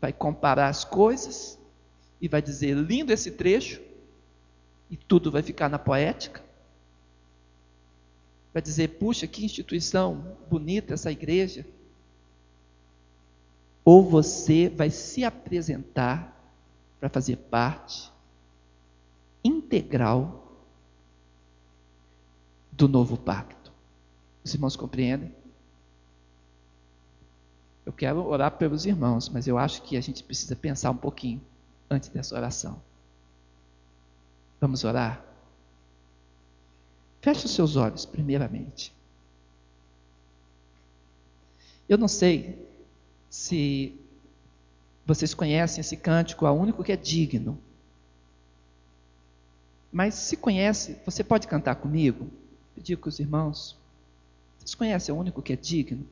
vai 0.00 0.12
comparar 0.12 0.68
as 0.68 0.84
coisas 0.84 1.58
e 2.20 2.28
vai 2.28 2.40
dizer 2.40 2.74
lindo 2.74 3.12
esse 3.12 3.30
trecho, 3.30 3.80
e 4.90 4.96
tudo 4.96 5.30
vai 5.30 5.42
ficar 5.42 5.68
na 5.68 5.78
poética. 5.78 6.42
Vai 8.52 8.62
dizer, 8.62 8.88
puxa, 8.98 9.26
que 9.26 9.44
instituição 9.44 10.36
bonita 10.48 10.94
essa 10.94 11.10
igreja. 11.10 11.66
Ou 13.84 14.02
você 14.02 14.68
vai 14.68 14.90
se 14.90 15.24
apresentar 15.24 16.34
para 16.98 17.08
fazer 17.08 17.36
parte 17.36 18.10
integral 19.44 20.56
do 22.72 22.88
novo 22.88 23.16
pacto. 23.16 23.72
Os 24.42 24.54
irmãos 24.54 24.76
compreendem? 24.76 25.34
Eu 27.86 27.92
quero 27.92 28.26
orar 28.26 28.50
pelos 28.50 28.84
irmãos, 28.84 29.28
mas 29.28 29.46
eu 29.46 29.56
acho 29.56 29.80
que 29.82 29.96
a 29.96 30.00
gente 30.00 30.24
precisa 30.24 30.56
pensar 30.56 30.90
um 30.90 30.96
pouquinho 30.96 31.40
antes 31.88 32.08
dessa 32.08 32.34
oração. 32.34 32.82
Vamos 34.60 34.82
orar? 34.82 35.24
Feche 37.22 37.46
os 37.46 37.52
seus 37.52 37.76
olhos, 37.76 38.04
primeiramente. 38.04 38.92
Eu 41.88 41.96
não 41.96 42.08
sei 42.08 42.68
se 43.30 43.96
vocês 45.06 45.32
conhecem 45.32 45.80
esse 45.80 45.96
cântico, 45.96 46.44
a 46.44 46.52
único 46.52 46.82
que 46.82 46.90
é 46.90 46.96
digno. 46.96 47.56
Mas 49.92 50.14
se 50.14 50.36
conhece, 50.36 50.98
você 51.04 51.22
pode 51.22 51.46
cantar 51.46 51.76
comigo? 51.76 52.28
Pedir 52.74 52.96
com 52.96 53.08
os 53.08 53.20
irmãos. 53.20 53.76
Vocês 54.58 54.74
conhecem 54.74 55.14
o 55.14 55.18
único 55.18 55.40
que 55.40 55.52
é 55.52 55.56
digno? 55.56 56.04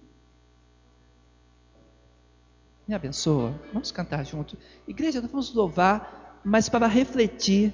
Me 2.86 2.94
abençoa. 2.94 3.54
Vamos 3.72 3.90
cantar 3.90 4.24
junto. 4.24 4.58
Igreja, 4.86 5.20
nós 5.20 5.30
vamos 5.30 5.54
louvar, 5.54 6.40
mas 6.44 6.68
para 6.68 6.86
refletir 6.86 7.72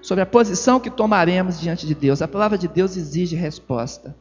sobre 0.00 0.22
a 0.22 0.26
posição 0.26 0.80
que 0.80 0.90
tomaremos 0.90 1.60
diante 1.60 1.86
de 1.86 1.94
Deus. 1.94 2.22
A 2.22 2.28
palavra 2.28 2.56
de 2.56 2.68
Deus 2.68 2.96
exige 2.96 3.36
resposta. 3.36 4.16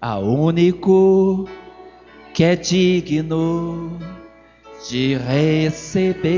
A 0.00 0.18
único 0.18 1.46
que 2.32 2.42
é 2.42 2.56
digno 2.56 3.98
de 4.88 5.16
receber 5.16 6.30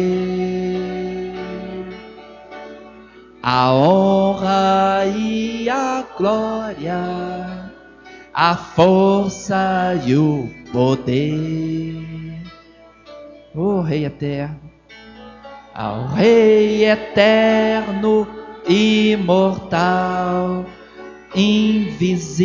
a 3.42 3.72
honra 3.72 5.04
e 5.06 5.68
a 5.68 6.04
glória, 6.16 7.70
a 8.34 8.56
força 8.56 10.00
e 10.04 10.16
o 10.16 10.48
poder. 10.72 12.02
O 13.54 13.80
Rei 13.80 14.06
eterno, 14.06 14.60
ao 15.74 16.06
Rei 16.08 16.84
eterno, 16.84 18.26
imortal, 18.68 20.64
invisível, 21.34 22.42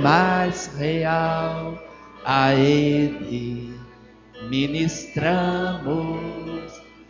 mas 0.00 0.70
real, 0.78 1.74
a 2.24 2.54
Ele 2.54 3.75
ministramos 4.48 5.90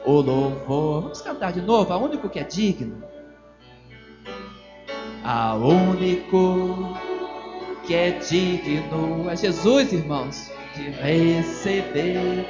o 0.04 0.12
louvor. 0.12 1.02
Vamos 1.02 1.20
cantar 1.20 1.52
de 1.52 1.60
novo, 1.60 1.92
a 1.92 1.96
único 1.96 2.28
que 2.28 2.38
é 2.38 2.44
digno. 2.44 3.02
A 5.24 5.54
único 5.54 6.96
que 7.86 7.94
é 7.94 8.10
digno 8.12 9.28
é 9.28 9.36
Jesus, 9.36 9.92
irmãos, 9.92 10.50
de 10.74 10.90
receber. 10.90 12.46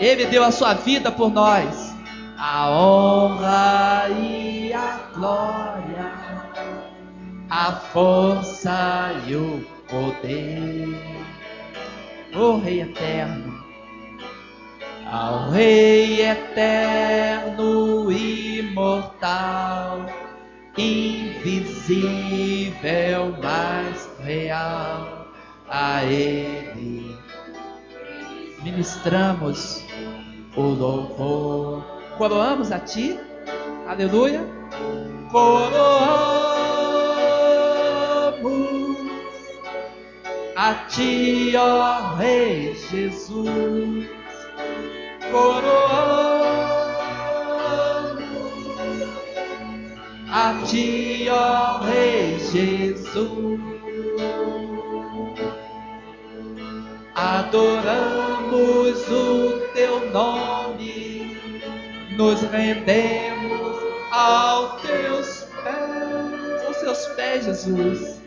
Ele 0.00 0.26
deu 0.26 0.44
a 0.44 0.50
sua 0.50 0.74
vida 0.74 1.10
por 1.10 1.30
nós. 1.30 1.94
A 2.36 2.70
honra 2.70 4.08
e 4.10 4.72
a 4.72 5.00
glória, 5.14 6.12
a 7.48 7.72
força 7.72 9.12
e 9.26 9.36
o 9.36 9.64
poder 9.88 11.14
o 12.36 12.58
Rei 12.58 12.82
eterno, 12.82 13.53
ao 15.14 15.50
Rei 15.50 16.22
eterno, 16.22 18.10
imortal, 18.10 20.06
invisível, 20.76 21.86
mas 23.40 24.10
real, 24.24 25.28
a 25.68 26.02
Ele 26.04 27.16
ministramos 28.64 29.84
o 30.56 30.62
louvor. 30.62 31.84
Coroamos 32.18 32.72
a 32.72 32.80
Ti, 32.80 33.16
aleluia. 33.86 34.44
Coroamos 35.30 35.94
a 40.56 40.74
ti, 40.88 41.52
ó 41.56 42.14
Rei 42.16 42.74
Jesus, 42.74 44.06
coroamos 45.34 46.54
a 50.30 50.62
ti, 50.64 51.26
ó 51.28 51.82
Rei 51.84 52.38
Jesus, 52.38 53.60
adoramos 57.16 59.08
o 59.10 59.60
teu 59.74 60.08
nome, 60.12 61.36
nos 62.16 62.40
rendemos 62.42 63.76
aos 64.12 64.82
teus 64.82 65.48
pés, 65.64 66.64
aos 66.64 66.76
seus 66.76 67.06
pés, 67.16 67.44
Jesus. 67.46 68.22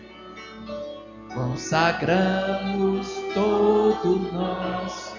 Consagramos 1.33 3.07
todo 3.33 4.19
nosso 4.33 5.16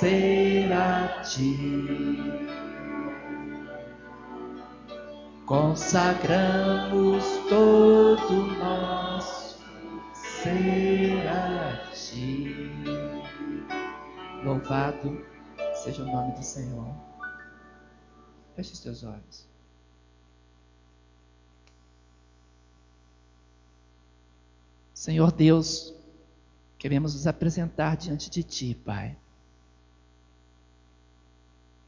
ser 0.00 0.72
a 0.72 1.20
ti. 1.22 2.50
consagramos 5.44 7.24
todo 7.50 8.46
nosso 8.56 9.58
ser 10.14 11.28
a 11.28 11.90
ti. 11.92 12.54
Louvado 14.42 15.22
seja 15.74 16.02
o 16.02 16.06
nome 16.06 16.32
do 16.34 16.42
Senhor. 16.42 16.94
Feche 18.56 18.72
os 18.72 18.80
teus 18.80 19.02
olhos. 19.02 19.46
Senhor 24.94 25.30
Deus, 25.30 25.92
queremos 26.78 27.14
nos 27.14 27.26
apresentar 27.26 27.98
diante 27.98 28.30
de 28.30 28.42
Ti, 28.42 28.74
Pai. 28.74 29.19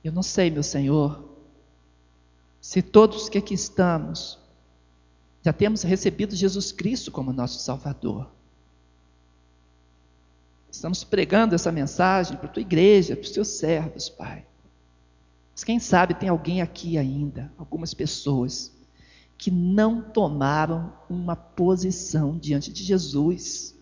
Eu 0.02 0.12
não 0.12 0.22
sei, 0.22 0.50
meu 0.50 0.62
Senhor, 0.62 1.28
se 2.60 2.82
todos 2.82 3.28
que 3.28 3.38
aqui 3.38 3.54
estamos 3.54 4.42
já 5.44 5.52
temos 5.52 5.82
recebido 5.82 6.36
Jesus 6.36 6.70
Cristo 6.70 7.10
como 7.10 7.32
nosso 7.32 7.58
Salvador. 7.58 8.30
Estamos 10.70 11.02
pregando 11.02 11.54
essa 11.54 11.72
mensagem 11.72 12.36
para 12.36 12.46
a 12.46 12.50
tua 12.52 12.62
igreja, 12.62 13.16
para 13.16 13.24
os 13.24 13.30
teus 13.30 13.48
servos, 13.48 14.08
Pai. 14.08 14.46
Mas 15.52 15.64
quem 15.64 15.78
sabe 15.80 16.14
tem 16.14 16.28
alguém 16.28 16.62
aqui 16.62 16.96
ainda, 16.96 17.52
algumas 17.58 17.92
pessoas, 17.92 18.72
que 19.36 19.50
não 19.50 20.00
tomaram 20.00 20.92
uma 21.10 21.34
posição 21.34 22.38
diante 22.38 22.72
de 22.72 22.84
Jesus, 22.84 23.76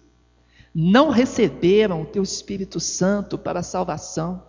não 0.74 1.10
receberam 1.10 2.02
o 2.02 2.06
teu 2.06 2.22
Espírito 2.22 2.80
Santo 2.80 3.36
para 3.36 3.60
a 3.60 3.62
salvação 3.62 4.42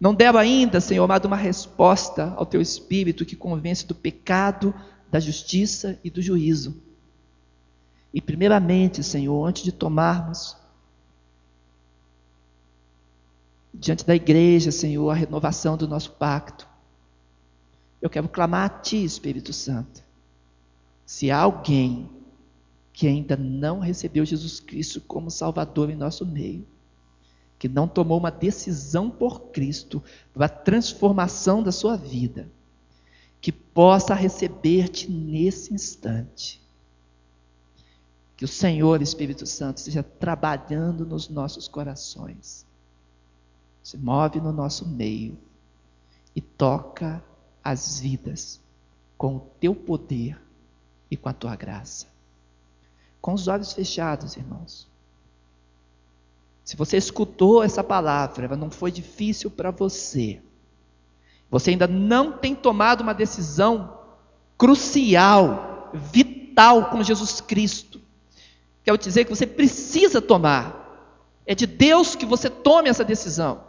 não 0.00 0.14
deram 0.14 0.38
ainda, 0.38 0.80
Senhor 0.80 1.04
amado, 1.04 1.26
uma 1.26 1.36
resposta 1.36 2.32
ao 2.36 2.46
teu 2.46 2.60
espírito 2.60 3.26
que 3.26 3.34
convence 3.34 3.86
do 3.86 3.94
pecado, 3.94 4.72
da 5.10 5.18
justiça 5.18 5.98
e 6.04 6.10
do 6.10 6.22
juízo. 6.22 6.80
E, 8.14 8.20
primeiramente, 8.20 9.02
Senhor, 9.02 9.44
antes 9.44 9.64
de 9.64 9.72
tomarmos 9.72 10.56
diante 13.74 14.04
da 14.04 14.14
igreja, 14.14 14.70
Senhor, 14.70 15.10
a 15.10 15.14
renovação 15.14 15.76
do 15.76 15.88
nosso 15.88 16.12
pacto, 16.12 16.66
eu 18.00 18.08
quero 18.08 18.28
clamar 18.28 18.66
a 18.66 18.68
Ti, 18.68 19.02
Espírito 19.04 19.52
Santo. 19.52 20.02
Se 21.04 21.30
há 21.30 21.38
alguém 21.38 22.08
que 22.92 23.06
ainda 23.06 23.36
não 23.36 23.80
recebeu 23.80 24.24
Jesus 24.24 24.60
Cristo 24.60 25.00
como 25.00 25.30
Salvador 25.30 25.90
em 25.90 25.96
nosso 25.96 26.24
meio, 26.24 26.66
que 27.58 27.68
não 27.68 27.88
tomou 27.88 28.18
uma 28.18 28.30
decisão 28.30 29.10
por 29.10 29.50
Cristo 29.50 30.02
para 30.32 30.48
transformação 30.48 31.62
da 31.62 31.72
sua 31.72 31.96
vida, 31.96 32.48
que 33.40 33.50
possa 33.50 34.14
receber-te 34.14 35.10
nesse 35.10 35.74
instante. 35.74 36.60
Que 38.36 38.44
o 38.44 38.48
Senhor 38.48 39.02
Espírito 39.02 39.44
Santo 39.46 39.78
esteja 39.78 40.02
trabalhando 40.02 41.04
nos 41.04 41.28
nossos 41.28 41.66
corações, 41.66 42.64
se 43.82 43.96
move 43.96 44.40
no 44.40 44.52
nosso 44.52 44.86
meio 44.86 45.36
e 46.36 46.40
toca 46.40 47.22
as 47.64 47.98
vidas 47.98 48.60
com 49.16 49.36
o 49.36 49.40
teu 49.58 49.74
poder 49.74 50.40
e 51.10 51.16
com 51.16 51.28
a 51.28 51.32
tua 51.32 51.56
graça. 51.56 52.06
Com 53.20 53.34
os 53.34 53.48
olhos 53.48 53.72
fechados, 53.72 54.36
irmãos. 54.36 54.87
Se 56.68 56.76
você 56.76 56.98
escutou 56.98 57.62
essa 57.62 57.82
palavra, 57.82 58.44
ela 58.44 58.54
não 58.54 58.70
foi 58.70 58.92
difícil 58.92 59.50
para 59.50 59.70
você. 59.70 60.38
Você 61.50 61.70
ainda 61.70 61.86
não 61.86 62.30
tem 62.30 62.54
tomado 62.54 63.00
uma 63.00 63.14
decisão 63.14 63.98
crucial, 64.58 65.90
vital 65.94 66.90
com 66.90 67.02
Jesus 67.02 67.40
Cristo. 67.40 68.02
Quero 68.84 68.98
dizer 68.98 69.24
que 69.24 69.34
você 69.34 69.46
precisa 69.46 70.20
tomar. 70.20 71.16
É 71.46 71.54
de 71.54 71.64
Deus 71.64 72.14
que 72.14 72.26
você 72.26 72.50
tome 72.50 72.90
essa 72.90 73.02
decisão. 73.02 73.62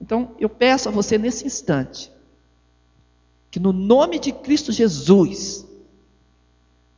Então, 0.00 0.34
eu 0.40 0.48
peço 0.48 0.88
a 0.88 0.92
você 0.92 1.16
nesse 1.16 1.46
instante, 1.46 2.10
que 3.48 3.60
no 3.60 3.72
nome 3.72 4.18
de 4.18 4.32
Cristo 4.32 4.72
Jesus, 4.72 5.64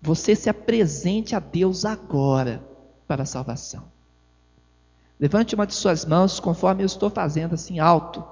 você 0.01 0.35
se 0.35 0.49
apresente 0.49 1.37
a 1.37 1.41
Deus 1.41 1.85
agora 1.85 2.67
para 3.07 3.25
a 3.25 3.27
salvação. 3.27 3.95
Levante 5.19 5.55
uma 5.55 5.67
de 5.67 5.75
suas 5.75 6.05
mãos, 6.05 6.39
conforme 6.39 6.83
eu 6.83 6.87
estou 6.87 7.09
fazendo, 7.09 7.55
assim 7.55 7.79
alto. 7.79 8.25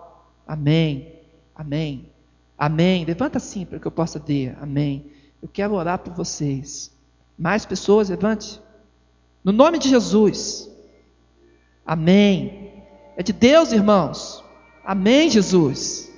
Amém. 0.47 1.15
Amém. 1.55 2.11
Amém. 2.57 3.05
Levanta 3.05 3.39
assim 3.39 3.65
para 3.65 3.79
que 3.79 3.87
eu 3.87 3.91
possa 3.91 4.21
ter. 4.21 4.57
Amém. 4.61 5.11
Eu 5.43 5.49
quero 5.49 5.75
orar 5.75 5.99
por 5.99 6.13
vocês. 6.13 6.93
Mais 7.39 7.65
pessoas, 7.65 8.09
levante. 8.09 8.61
No 9.43 9.53
nome 9.53 9.79
de 9.79 9.89
Jesus. 9.89 10.71
Amém. 11.85 12.73
É 13.17 13.23
de 13.23 13.33
Deus, 13.33 13.73
irmãos. 13.73 14.45
Amém, 14.85 15.31
Jesus. 15.31 16.11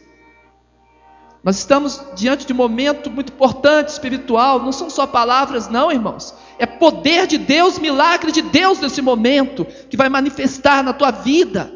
Nós 1.47 1.59
estamos 1.59 2.03
diante 2.17 2.45
de 2.45 2.53
um 2.53 2.57
momento 2.57 3.09
muito 3.09 3.33
importante 3.33 3.87
espiritual. 3.91 4.59
Não 4.59 4.73
são 4.73 4.91
só 4.91 5.07
palavras, 5.07 5.69
não, 5.69 5.93
irmãos. 5.93 6.35
É 6.59 6.67
poder 6.67 7.29
de 7.29 7.39
Deus, 7.39 7.79
milagre 7.79 8.33
de 8.33 8.43
Deus 8.43 8.81
nesse 8.81 9.01
momento 9.01 9.65
que 9.89 9.97
vai 9.97 10.09
manifestar 10.09 10.83
na 10.83 10.93
tua 10.93 11.13
vida. 11.13 11.73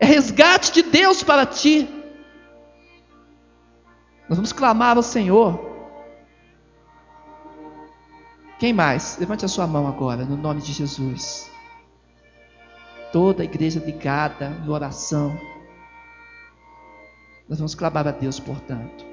É 0.00 0.04
resgate 0.04 0.72
de 0.72 0.82
Deus 0.82 1.22
para 1.22 1.46
ti. 1.46 1.88
Nós 4.28 4.38
vamos 4.38 4.52
clamar 4.52 4.96
ao 4.96 5.04
Senhor. 5.04 5.72
Quem 8.58 8.72
mais? 8.72 9.16
Levante 9.20 9.44
a 9.44 9.48
sua 9.48 9.68
mão 9.68 9.86
agora, 9.86 10.24
no 10.24 10.36
nome 10.36 10.60
de 10.60 10.72
Jesus. 10.72 11.48
Toda 13.12 13.44
a 13.44 13.44
igreja 13.44 13.78
ligada 13.78 14.50
na 14.50 14.72
oração. 14.72 15.53
Nós 17.48 17.58
vamos 17.58 17.74
clamar 17.74 18.06
a 18.06 18.10
Deus, 18.10 18.40
portanto. 18.40 19.04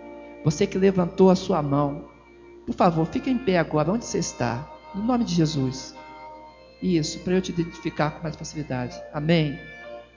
Você 0.43 0.65
que 0.65 0.77
levantou 0.77 1.29
a 1.29 1.35
sua 1.35 1.61
mão, 1.61 2.09
por 2.65 2.73
favor, 2.73 3.05
fique 3.05 3.29
em 3.29 3.37
pé 3.37 3.59
agora, 3.59 3.91
onde 3.91 4.05
você 4.05 4.19
está, 4.19 4.67
no 4.95 5.03
nome 5.03 5.25
de 5.25 5.35
Jesus. 5.35 5.95
Isso, 6.81 7.19
para 7.19 7.33
eu 7.33 7.41
te 7.41 7.51
identificar 7.51 8.11
com 8.11 8.23
mais 8.23 8.35
facilidade. 8.35 8.99
Amém. 9.13 9.59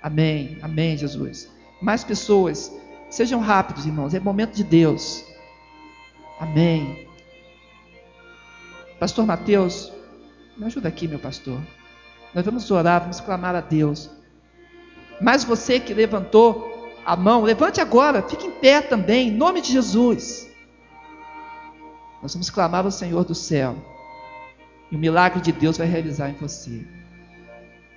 Amém. 0.02 0.58
Amém, 0.62 0.96
Jesus. 0.96 1.50
Mais 1.80 2.04
pessoas, 2.04 2.72
sejam 3.10 3.40
rápidos, 3.40 3.86
irmãos, 3.86 4.14
é 4.14 4.20
momento 4.20 4.54
de 4.54 4.64
Deus. 4.64 5.24
Amém. 6.40 7.08
Pastor 8.98 9.26
Mateus, 9.26 9.92
me 10.56 10.64
ajuda 10.64 10.88
aqui, 10.88 11.06
meu 11.06 11.18
pastor. 11.18 11.60
Nós 12.34 12.44
vamos 12.44 12.70
orar, 12.70 13.00
vamos 13.02 13.20
clamar 13.20 13.54
a 13.54 13.60
Deus. 13.60 14.10
Mas 15.20 15.44
você 15.44 15.78
que 15.78 15.92
levantou 15.92 16.73
a 17.04 17.16
mão, 17.16 17.42
levante 17.42 17.80
agora, 17.80 18.22
fique 18.22 18.46
em 18.46 18.50
pé 18.50 18.80
também, 18.80 19.28
em 19.28 19.36
nome 19.36 19.60
de 19.60 19.72
Jesus. 19.72 20.48
Nós 22.22 22.32
vamos 22.32 22.48
clamar 22.48 22.84
ao 22.84 22.90
Senhor 22.90 23.24
do 23.24 23.34
céu. 23.34 23.76
E 24.90 24.96
o 24.96 24.98
milagre 24.98 25.40
de 25.40 25.52
Deus 25.52 25.76
vai 25.76 25.86
realizar 25.86 26.30
em 26.30 26.34
você. 26.34 26.86